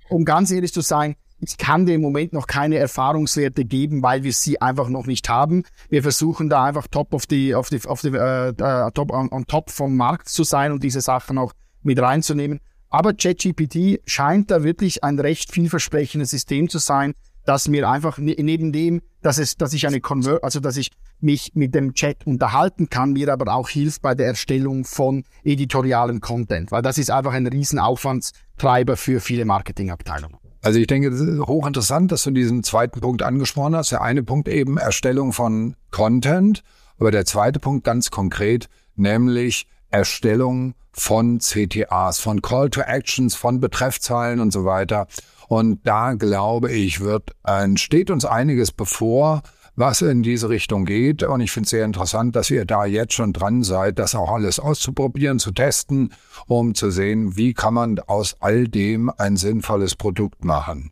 um 0.10 0.26
ganz 0.26 0.52
ehrlich 0.52 0.74
zu 0.74 0.82
sein, 0.82 1.16
ich 1.40 1.58
kann 1.58 1.86
dir 1.86 1.96
im 1.96 2.02
Moment 2.02 2.34
noch 2.34 2.48
keine 2.48 2.78
Erfahrungswerte 2.78 3.64
geben, 3.64 4.02
weil 4.02 4.24
wir 4.24 4.34
sie 4.34 4.60
einfach 4.60 4.90
noch 4.90 5.06
nicht 5.06 5.30
haben. 5.30 5.64
Wir 5.90 6.02
versuchen 6.02 6.50
da 6.50 6.64
einfach 6.64 6.88
top 6.88 7.14
auf 7.14 7.28
die, 7.28 7.54
auf 7.54 7.70
die, 7.70 7.86
auf 7.86 8.02
die, 8.02 8.10
äh, 8.10 8.50
äh, 8.50 8.92
top 8.92 9.12
on, 9.12 9.32
on 9.32 9.46
top 9.46 9.70
vom 9.70 9.96
Markt 9.96 10.30
zu 10.30 10.44
sein 10.44 10.72
und 10.72 10.84
diese 10.84 11.02
Sachen 11.02 11.38
auch 11.38 11.54
mit 11.84 12.00
reinzunehmen. 12.00 12.60
Aber 12.90 13.14
ChatGPT 13.14 14.02
scheint 14.06 14.50
da 14.50 14.64
wirklich 14.64 15.04
ein 15.04 15.20
recht 15.20 15.52
vielversprechendes 15.52 16.32
System 16.32 16.70
zu 16.70 16.80
sein, 16.80 17.14
dass 17.46 17.68
mir 17.68 17.88
einfach 17.88 18.18
ne, 18.18 18.36
neben 18.40 18.72
dem, 18.72 19.02
dass 19.22 19.38
es, 19.38 19.58
dass 19.58 19.74
ich 19.74 19.86
eine 19.86 20.02
Convert, 20.02 20.44
also 20.44 20.60
dass 20.60 20.76
ich 20.76 20.92
mich 21.20 21.52
mit 21.56 21.74
dem 21.74 21.94
Chat 21.94 22.26
unterhalten 22.26 22.90
kann, 22.90 23.14
mir 23.14 23.32
aber 23.32 23.54
auch 23.54 23.70
hilft 23.70 24.02
bei 24.02 24.16
der 24.16 24.28
Erstellung 24.28 24.86
von 24.86 25.24
editorialen 25.44 26.22
Content, 26.22 26.72
weil 26.72 26.82
das 26.82 26.98
ist 26.98 27.12
einfach 27.12 27.34
ein 27.34 27.48
Riesenaufwandstreiber 27.48 28.98
für 28.98 29.20
viele 29.20 29.46
Marketingabteilungen. 29.46 30.38
Also 30.62 30.80
ich 30.80 30.88
denke, 30.88 31.12
das 31.12 31.20
ist 31.22 31.40
hochinteressant, 31.40 32.12
dass 32.12 32.24
du 32.24 32.32
diesen 32.32 32.64
zweiten 32.64 33.00
Punkt 33.00 33.24
angesprochen 33.24 33.76
hast. 33.76 33.92
Der 33.92 34.02
eine 34.02 34.24
Punkt 34.24 34.48
eben 34.48 34.78
Erstellung 34.78 35.32
von 35.32 35.76
Content, 35.92 36.64
aber 37.00 37.12
der 37.12 37.26
zweite 37.26 37.60
Punkt 37.60 37.84
ganz 37.84 38.12
konkret, 38.12 38.68
nämlich 38.96 39.68
Erstellung 39.90 40.74
von 40.92 41.40
CTAs, 41.40 42.20
von 42.20 42.42
Call 42.42 42.70
to 42.70 42.82
Actions, 42.82 43.36
von 43.36 43.60
Betreffzahlen 43.60 44.40
und 44.40 44.52
so 44.52 44.66
weiter. 44.66 45.08
Und 45.48 45.88
da 45.88 46.14
glaube 46.14 46.72
ich, 46.72 47.00
wird, 47.00 47.32
steht 47.76 48.12
uns 48.12 48.26
einiges 48.26 48.72
bevor, 48.72 49.44
was 49.78 50.02
in 50.02 50.24
diese 50.24 50.50
Richtung 50.50 50.86
geht. 50.86 51.24
Und 51.24 51.40
ich 51.40 51.52
finde 51.52 51.66
es 51.66 51.70
sehr 51.70 51.86
interessant, 51.86 52.36
dass 52.36 52.50
ihr 52.50 52.66
da 52.66 52.86
jetzt 52.86 53.14
schon 53.14 53.32
dran 53.32 53.64
seid, 53.64 54.00
das 54.00 54.16
auch 54.16 54.32
alles 54.32 54.60
auszuprobieren, 54.60 55.40
zu 55.40 55.52
testen, 55.52 56.14
um 56.48 56.76
zu 56.76 56.90
sehen, 56.90 57.38
wie 57.38 57.54
kann 57.54 57.76
man 57.76 58.00
aus 58.00 58.36
all 58.42 58.68
dem 58.68 59.10
ein 59.18 59.38
sinnvolles 59.38 59.96
Produkt 59.96 60.44
machen. 60.44 60.92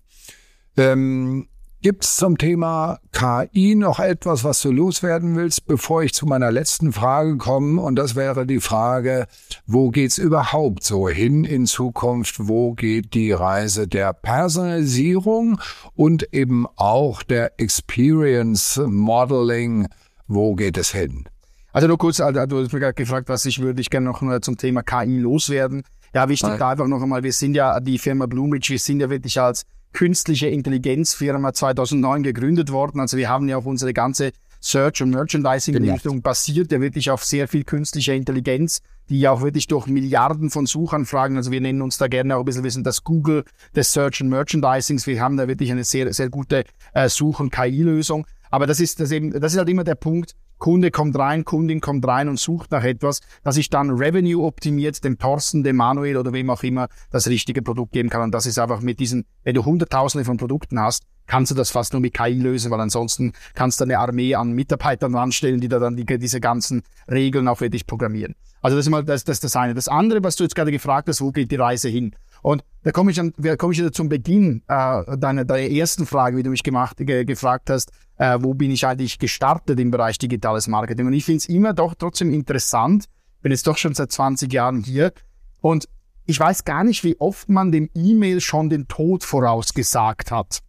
Ähm, 0.78 1.48
Gibt 1.86 2.04
es 2.04 2.15
zum 2.15 2.39
Thema 2.39 2.98
KI 3.12 3.76
noch 3.76 4.00
etwas, 4.00 4.43
was 4.43 4.60
du 4.63 4.71
loswerden 4.71 5.36
willst, 5.36 5.67
bevor 5.67 6.02
ich 6.02 6.15
zu 6.15 6.26
meiner 6.26 6.52
letzten 6.52 6.91
Frage 6.91 7.38
komme? 7.38 7.80
Und 7.80 7.95
das 7.95 8.15
wäre 8.15 8.48
die 8.48 8.60
Frage, 8.60 9.28
wo 9.67 9.91
geht's 9.91 10.17
überhaupt 10.17 10.84
so 10.84 11.08
hin 11.08 11.43
in 11.43 11.67
Zukunft? 11.67 12.48
Wo 12.48 12.74
geht 12.74 13.13
die 13.13 13.32
Reise 13.32 13.88
der 13.88 14.13
Personalisierung 14.13 15.62
und 15.93 16.34
eben 16.34 16.65
auch 16.76 17.21
der 17.21 17.60
Experience 17.60 18.82
Modeling? 18.84 19.88
Wo 20.28 20.56
geht 20.56 20.80
es 20.80 20.89
hin? 20.89 21.26
Also 21.71 21.88
nur 21.88 22.00
kurz, 22.00 22.19
also, 22.19 22.48
du 22.48 22.63
hast 22.63 22.74
mich 22.74 22.82
gerade 22.82 22.95
gefragt, 22.95 23.30
was 23.30 23.45
ich 23.45 23.62
würde 23.62 23.80
ich 23.80 23.91
gerne 23.91 24.08
noch 24.08 24.39
zum 24.39 24.58
Thema 24.58 24.82
KI 24.82 25.19
loswerden. 25.19 25.84
Ja, 26.15 26.30
wichtig 26.30 26.58
da 26.58 26.69
einfach 26.69 26.88
noch 26.88 27.04
einmal, 27.04 27.21
wir 27.21 27.34
sind 27.34 27.54
ja 27.54 27.80
die 27.80 28.00
Firma 28.00 28.26
Bloomridge, 28.26 28.69
wir 28.69 28.80
sind 28.80 29.02
ja 29.02 29.10
wirklich 29.12 29.39
als 29.39 29.67
künstliche 29.95 30.47
Intelligenzfirma 30.47 31.53
2009 31.53 32.21
gegründet 32.21 32.71
worden. 32.71 32.99
Also 32.99 33.15
wir 33.15 33.29
haben 33.29 33.47
ja 33.47 33.55
auch 33.58 33.65
unsere 33.65 33.93
ganze 33.93 34.34
Search- 34.60 35.01
und 35.01 35.12
Merchandising-Richtung 35.12 36.21
basiert 36.21 36.71
ja 36.71 36.81
wirklich 36.81 37.10
auf 37.12 37.23
sehr 37.23 37.47
viel 37.47 37.63
künstlicher 37.63 38.13
Intelligenz, 38.13 38.81
die 39.10 39.21
ja 39.21 39.31
auch 39.31 39.41
wirklich 39.41 39.67
durch 39.67 39.88
Milliarden 39.88 40.49
von 40.49 40.65
Suchanfragen, 40.65 41.38
also 41.38 41.51
wir 41.51 41.62
nennen 41.62 41.81
uns 41.81 41.97
da 41.97 42.08
gerne 42.08 42.36
auch 42.36 42.39
ein 42.39 42.45
bisschen, 42.45 42.63
wir 42.63 42.71
sind 42.71 42.86
das 42.86 43.03
Google 43.03 43.45
des 43.73 43.93
Search 43.93 44.21
und 44.21 44.29
Merchandisings. 44.29 45.08
Wir 45.08 45.21
haben 45.21 45.38
da 45.38 45.47
wirklich 45.47 45.71
eine 45.71 45.84
sehr, 45.84 46.12
sehr 46.13 46.29
gute 46.29 46.65
äh, 46.93 47.08
Such- 47.08 47.39
und 47.39 47.51
KI-Lösung. 47.51 48.25
Aber 48.51 48.67
das 48.67 48.79
ist 48.79 48.99
das 48.99 49.12
eben, 49.12 49.31
das 49.31 49.53
ist 49.53 49.60
halt 49.60 49.69
immer 49.69 49.84
der 49.84 49.95
Punkt. 49.95 50.36
Kunde 50.58 50.91
kommt 50.91 51.18
rein, 51.18 51.46
Kundin 51.46 51.82
kommt 51.82 52.08
rein 52.08 52.30
und 52.30 52.39
sucht 52.39 52.72
nach 52.72 52.84
etwas, 52.84 53.22
dass 53.44 53.58
ich 53.58 53.70
dann 53.70 53.91
Revenue 53.91 54.44
optimiert 54.44 55.04
dem 55.04 55.18
Thorsten, 55.18 55.63
dem 55.63 55.76
Manuel 55.76 56.18
oder 56.18 56.34
wem 56.34 56.50
auch 56.50 56.63
immer 56.63 56.88
das 57.12 57.28
richtige 57.28 57.62
Produkt 57.62 57.91
geben 57.91 58.10
kann. 58.10 58.22
Und 58.22 58.32
das 58.32 58.46
ist 58.46 58.58
einfach 58.60 58.82
mit 58.82 59.00
diesen, 59.00 59.26
wenn 59.44 59.56
du 59.56 59.65
Hunderttausende 59.65 60.26
von 60.26 60.38
Produkten 60.38 60.80
hast, 60.80 61.04
kannst 61.28 61.52
du 61.52 61.56
das 61.56 61.72
fast 61.72 61.94
nur 61.94 62.02
mit 62.02 62.13
KI 62.13 62.34
lösen, 62.34 62.72
weil 62.72 62.80
ansonsten 62.80 63.34
kannst 63.54 63.80
du 63.80 63.84
eine 63.84 64.00
Armee 64.00 64.36
an 64.36 64.52
Mitarbeitern 64.52 65.15
anstellen, 65.15 65.60
die 65.60 65.68
da 65.68 65.80
dann 65.80 65.96
die, 65.96 66.06
diese 66.06 66.39
ganzen 66.39 66.84
Regeln 67.10 67.48
auch 67.48 67.62
wirklich 67.62 67.88
programmieren. 67.88 68.36
Also 68.62 68.78
das 68.78 68.86
ist 68.86 68.89
mal 68.89 69.04
das, 69.04 69.24
das, 69.24 69.39
das 69.39 69.56
eine. 69.56 69.74
Das 69.74 69.88
andere, 69.88 70.24
was 70.24 70.36
du 70.36 70.44
jetzt 70.44 70.56
gerade 70.56 70.72
gefragt 70.72 71.08
hast, 71.08 71.22
wo 71.22 71.32
geht 71.32 71.52
die 71.52 71.56
Reise 71.56 71.89
hin? 71.89 72.15
Und 72.41 72.63
da 72.84 72.91
komme 72.91 73.12
ich 73.12 73.18
dann, 73.18 73.34
komme 73.58 73.74
ich 73.74 73.80
wieder 73.80 73.91
zum 73.91 74.10
Beginn 74.10 74.62
äh, 74.68 75.18
deiner, 75.18 75.46
deiner 75.46 75.70
ersten 75.70 76.06
Frage, 76.06 76.38
wie 76.38 76.44
du 76.44 76.52
mich 76.52 76.63
gemacht, 76.63 76.98
ge, 76.98 77.26
gefragt 77.26 77.70
hast, 77.70 77.91
äh, 78.17 78.38
wo 78.41 78.54
bin 78.54 78.71
ich 78.71 78.86
eigentlich 78.86 79.19
gestartet 79.19 79.80
im 79.80 79.91
Bereich 79.91 80.17
digitales 80.17 80.67
Marketing? 80.67 81.08
Und 81.08 81.13
ich 81.13 81.25
finde 81.25 81.38
es 81.38 81.49
immer 81.49 81.73
doch 81.73 81.95
trotzdem 81.95 82.34
interessant, 82.34 83.06
bin 83.41 83.51
jetzt 83.51 83.67
doch 83.67 83.78
schon 83.78 83.93
seit 83.93 84.12
20 84.12 84.51
Jahren 84.51 84.84
hier 84.84 85.13
und 85.62 85.88
ich 86.25 86.39
weiß 86.39 86.65
gar 86.65 86.84
nicht, 86.84 87.04
wie 87.04 87.19
oft 87.19 87.49
man 87.49 87.71
dem 87.71 87.89
E-Mail 87.93 88.41
schon 88.41 88.69
den 88.69 88.88
Tod 88.88 89.23
vorausgesagt 89.23 90.32
hat. 90.32 90.62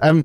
Ähm, 0.00 0.24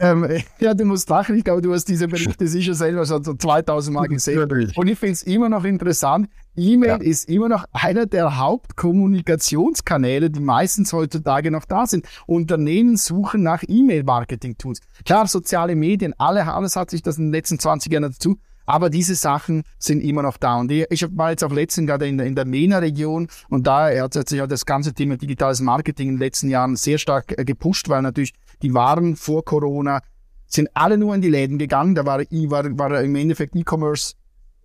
ähm, 0.00 0.26
ja, 0.58 0.74
du 0.74 0.84
musst 0.84 1.08
lachen. 1.08 1.36
Ich 1.36 1.44
glaube, 1.44 1.60
du 1.60 1.72
hast 1.72 1.84
diese 1.84 2.08
Berichte 2.08 2.46
sicher 2.48 2.74
selber 2.74 3.04
schon 3.06 3.22
so 3.22 3.34
2000 3.34 3.94
Mal 3.94 4.08
gesehen. 4.08 4.72
Und 4.74 4.88
ich 4.88 4.98
finde 4.98 5.12
es 5.12 5.22
immer 5.22 5.48
noch 5.48 5.64
interessant. 5.64 6.28
E-Mail 6.56 6.88
ja. 6.88 6.96
ist 6.96 7.28
immer 7.28 7.48
noch 7.48 7.64
einer 7.72 8.06
der 8.06 8.38
Hauptkommunikationskanäle, 8.38 10.30
die 10.30 10.40
meistens 10.40 10.92
heutzutage 10.92 11.50
noch 11.50 11.64
da 11.64 11.86
sind. 11.86 12.06
Unternehmen 12.26 12.96
suchen 12.96 13.42
nach 13.42 13.62
E-Mail-Marketing-Tools. 13.66 14.80
Klar, 15.04 15.26
soziale 15.26 15.76
Medien, 15.76 16.14
alle, 16.18 16.52
alles 16.52 16.76
hat 16.76 16.90
sich 16.90 17.02
das 17.02 17.18
in 17.18 17.26
den 17.26 17.32
letzten 17.32 17.58
20 17.58 17.92
Jahren 17.92 18.02
dazu 18.04 18.38
aber 18.70 18.88
diese 18.88 19.16
Sachen 19.16 19.64
sind 19.80 20.00
immer 20.00 20.22
noch 20.22 20.36
da. 20.36 20.60
Und 20.60 20.70
ich, 20.70 21.04
war 21.16 21.30
jetzt 21.30 21.42
auch 21.42 21.50
letztens 21.50 21.88
gerade 21.88 22.06
in 22.06 22.18
der, 22.18 22.26
in 22.28 22.36
der 22.36 22.44
MENA-Region 22.44 23.26
und 23.48 23.66
da 23.66 23.90
hat 24.00 24.28
sich 24.28 24.38
halt 24.38 24.52
das 24.52 24.64
ganze 24.64 24.94
Thema 24.94 25.16
digitales 25.16 25.60
Marketing 25.60 26.10
in 26.10 26.14
den 26.14 26.20
letzten 26.20 26.48
Jahren 26.48 26.76
sehr 26.76 26.98
stark 26.98 27.36
äh, 27.36 27.44
gepusht, 27.44 27.88
weil 27.88 28.02
natürlich 28.02 28.32
die 28.62 28.72
waren 28.72 29.16
vor 29.16 29.44
Corona, 29.44 30.02
sind 30.46 30.68
alle 30.74 30.98
nur 30.98 31.16
in 31.16 31.20
die 31.20 31.28
Läden 31.28 31.58
gegangen. 31.58 31.96
Da 31.96 32.06
war, 32.06 32.20
war, 32.20 32.78
war 32.78 33.02
im 33.02 33.16
Endeffekt 33.16 33.56
E-Commerce 33.56 34.14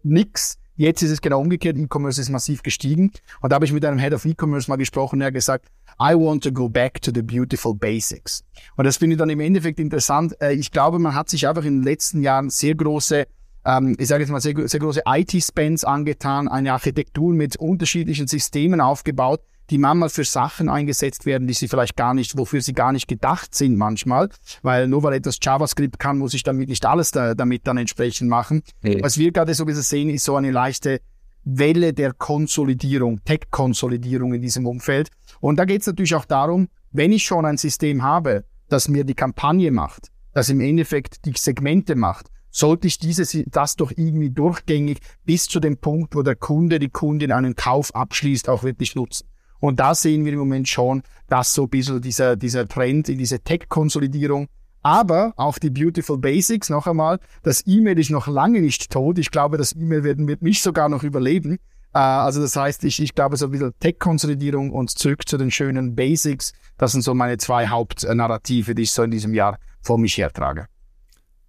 nix. 0.03 0.59
Jetzt 0.75 1.01
ist 1.01 1.09
es 1.09 1.21
genau 1.21 1.41
umgekehrt. 1.41 1.75
E-Commerce 1.75 2.21
ist 2.21 2.29
massiv 2.29 2.61
gestiegen. 2.61 3.11
Und 3.41 3.51
da 3.51 3.55
habe 3.55 3.65
ich 3.65 3.73
mit 3.73 3.83
einem 3.85 3.97
Head 3.97 4.13
of 4.13 4.25
E-Commerce 4.25 4.69
mal 4.69 4.75
gesprochen. 4.75 5.19
Er 5.21 5.27
hat 5.27 5.33
gesagt, 5.33 5.65
I 5.99 6.13
want 6.13 6.43
to 6.43 6.51
go 6.51 6.69
back 6.69 7.01
to 7.01 7.11
the 7.11 7.23
beautiful 7.23 7.73
basics. 7.73 8.43
Und 8.75 8.85
das 8.85 8.97
finde 8.97 9.15
ich 9.15 9.17
dann 9.19 9.29
im 9.31 9.39
Endeffekt 9.39 9.79
interessant. 9.79 10.39
Äh, 10.41 10.53
ich 10.53 10.71
glaube, 10.71 10.99
man 10.99 11.15
hat 11.15 11.29
sich 11.29 11.47
einfach 11.47 11.63
in 11.63 11.77
den 11.77 11.83
letzten 11.83 12.21
Jahren 12.21 12.51
sehr 12.51 12.75
große 12.75 13.25
ähm, 13.65 13.95
ich 13.99 14.07
sage 14.07 14.23
jetzt 14.23 14.31
mal, 14.31 14.41
sehr, 14.41 14.67
sehr 14.67 14.79
große 14.79 15.01
IT-Spends 15.05 15.83
angetan, 15.83 16.47
eine 16.47 16.73
Architektur 16.73 17.33
mit 17.33 17.57
unterschiedlichen 17.57 18.27
Systemen 18.27 18.81
aufgebaut, 18.81 19.41
die 19.69 19.77
manchmal 19.77 20.09
für 20.09 20.23
Sachen 20.23 20.69
eingesetzt 20.69 21.25
werden, 21.25 21.47
die 21.47 21.53
sie 21.53 21.67
vielleicht 21.67 21.95
gar 21.95 22.13
nicht, 22.13 22.37
wofür 22.37 22.61
sie 22.61 22.73
gar 22.73 22.91
nicht 22.91 23.07
gedacht 23.07 23.55
sind 23.55 23.77
manchmal, 23.77 24.29
weil 24.61 24.87
nur 24.87 25.01
weil 25.03 25.13
etwas 25.13 25.39
JavaScript 25.41 25.97
kann, 25.97 26.19
muss 26.19 26.35
ich 26.35 26.43
damit 26.43 26.69
nicht 26.69 26.85
alles 26.85 27.11
da, 27.11 27.33
damit 27.33 27.65
dann 27.65 27.77
entsprechend 27.77 28.29
machen. 28.29 28.61
Nee. 28.83 29.01
Was 29.01 29.17
wir 29.17 29.31
gerade 29.31 29.53
so 29.53 29.63
ein 29.63 29.67
bisschen 29.67 29.81
sehen, 29.81 30.09
ist 30.09 30.25
so 30.25 30.35
eine 30.35 30.51
leichte 30.51 31.01
Welle 31.43 31.93
der 31.93 32.13
Konsolidierung, 32.13 33.23
Tech-Konsolidierung 33.23 34.33
in 34.33 34.41
diesem 34.41 34.67
Umfeld. 34.67 35.09
Und 35.39 35.57
da 35.57 35.65
geht 35.65 35.81
es 35.81 35.87
natürlich 35.87 36.15
auch 36.15 36.25
darum, 36.25 36.67
wenn 36.91 37.11
ich 37.11 37.23
schon 37.23 37.45
ein 37.45 37.57
System 37.57 38.03
habe, 38.03 38.45
das 38.69 38.87
mir 38.87 39.03
die 39.03 39.13
Kampagne 39.13 39.71
macht, 39.71 40.11
das 40.33 40.49
im 40.49 40.59
Endeffekt 40.59 41.25
die 41.25 41.33
Segmente 41.35 41.95
macht, 41.95 42.29
sollte 42.55 42.87
ich 42.87 42.99
dieses, 42.99 43.37
das 43.47 43.75
doch 43.75 43.91
irgendwie 43.95 44.29
durchgängig 44.29 44.99
bis 45.25 45.47
zu 45.47 45.59
dem 45.59 45.77
Punkt, 45.77 46.15
wo 46.15 46.21
der 46.21 46.35
Kunde, 46.35 46.79
die 46.79 46.89
Kundin 46.89 47.31
einen 47.31 47.55
Kauf 47.55 47.93
abschließt, 47.93 48.47
auch 48.47 48.63
wirklich 48.63 48.95
nutzen. 48.95 49.27
Und 49.59 49.79
da 49.79 49.93
sehen 49.93 50.25
wir 50.25 50.33
im 50.33 50.39
Moment 50.39 50.69
schon, 50.69 51.03
dass 51.27 51.53
so 51.53 51.63
ein 51.63 51.69
bisschen 51.69 52.01
dieser, 52.01 52.35
dieser 52.35 52.67
Trend 52.67 53.09
in 53.09 53.17
diese 53.17 53.39
Tech-Konsolidierung 53.39 54.47
aber 54.83 55.33
auch 55.35 55.57
die 55.57 55.71
Beautiful 55.71 56.19
Basics, 56.19 56.69
noch 56.69 56.85
einmal, 56.85 57.19
das 57.41 57.65
E-Mail 57.65 57.97
ist 57.97 58.11
noch 58.11 58.27
lange 58.27 58.61
nicht 58.61 58.91
tot. 58.91 59.17
Ich 59.17 59.31
glaube, 59.31 59.57
das 59.57 59.75
E-Mail 59.75 60.03
wird, 60.03 60.19
wird 60.27 60.43
mich 60.43 60.61
sogar 60.61 60.89
noch 60.89 61.01
überleben. 61.01 61.57
Äh, 61.91 61.97
also 61.97 62.39
das 62.39 62.55
heißt, 62.55 62.83
ich, 62.83 63.01
ich 63.01 63.15
glaube, 63.15 63.35
so 63.35 63.45
ein 63.45 63.51
bisschen 63.51 63.73
Tech-Konsolidierung 63.79 64.69
und 64.69 64.91
zurück 64.91 65.27
zu 65.27 65.37
den 65.37 65.49
schönen 65.49 65.95
Basics, 65.95 66.53
das 66.77 66.91
sind 66.91 67.01
so 67.01 67.15
meine 67.15 67.37
zwei 67.37 67.67
Hauptnarrative, 67.67 68.75
die 68.75 68.83
ich 68.83 68.91
so 68.91 69.01
in 69.01 69.09
diesem 69.09 69.33
Jahr 69.33 69.57
vor 69.81 69.97
mich 69.97 70.19
hertrage. 70.19 70.67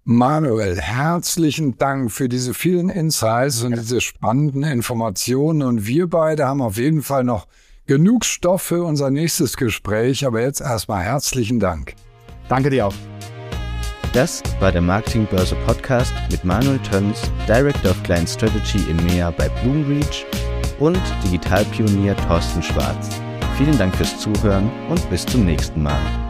Manuel, 0.09 0.79
herzlichen 0.79 1.77
Dank 1.77 2.13
für 2.13 2.29
diese 2.29 2.53
vielen 2.53 2.87
Insights 2.87 3.61
und 3.63 3.75
diese 3.75 3.99
spannenden 3.99 4.63
Informationen. 4.63 5.61
Und 5.63 5.85
wir 5.85 6.07
beide 6.07 6.47
haben 6.47 6.61
auf 6.61 6.77
jeden 6.77 7.01
Fall 7.01 7.25
noch 7.25 7.45
genug 7.87 8.23
Stoff 8.23 8.61
für 8.61 8.85
unser 8.85 9.09
nächstes 9.09 9.57
Gespräch. 9.57 10.25
Aber 10.25 10.39
jetzt 10.39 10.61
erstmal 10.61 11.03
herzlichen 11.03 11.59
Dank. 11.59 11.93
Danke 12.47 12.69
dir 12.69 12.87
auch. 12.87 12.93
Das 14.13 14.41
war 14.61 14.71
der 14.71 14.81
Marketingbörse 14.81 15.57
Podcast 15.65 16.13
mit 16.31 16.41
Manuel 16.45 16.79
Töns, 16.83 17.21
Director 17.45 17.91
of 17.91 18.01
Client 18.03 18.29
Strategy 18.29 18.89
im 18.89 18.99
EMEA 18.99 19.31
bei 19.31 19.49
Bloomreach 19.61 20.25
und 20.79 21.01
Digitalpionier 21.25 22.15
Thorsten 22.15 22.63
Schwarz. 22.63 23.09
Vielen 23.57 23.77
Dank 23.77 23.93
fürs 23.93 24.17
Zuhören 24.17 24.71
und 24.89 25.09
bis 25.09 25.25
zum 25.25 25.43
nächsten 25.43 25.83
Mal. 25.83 26.26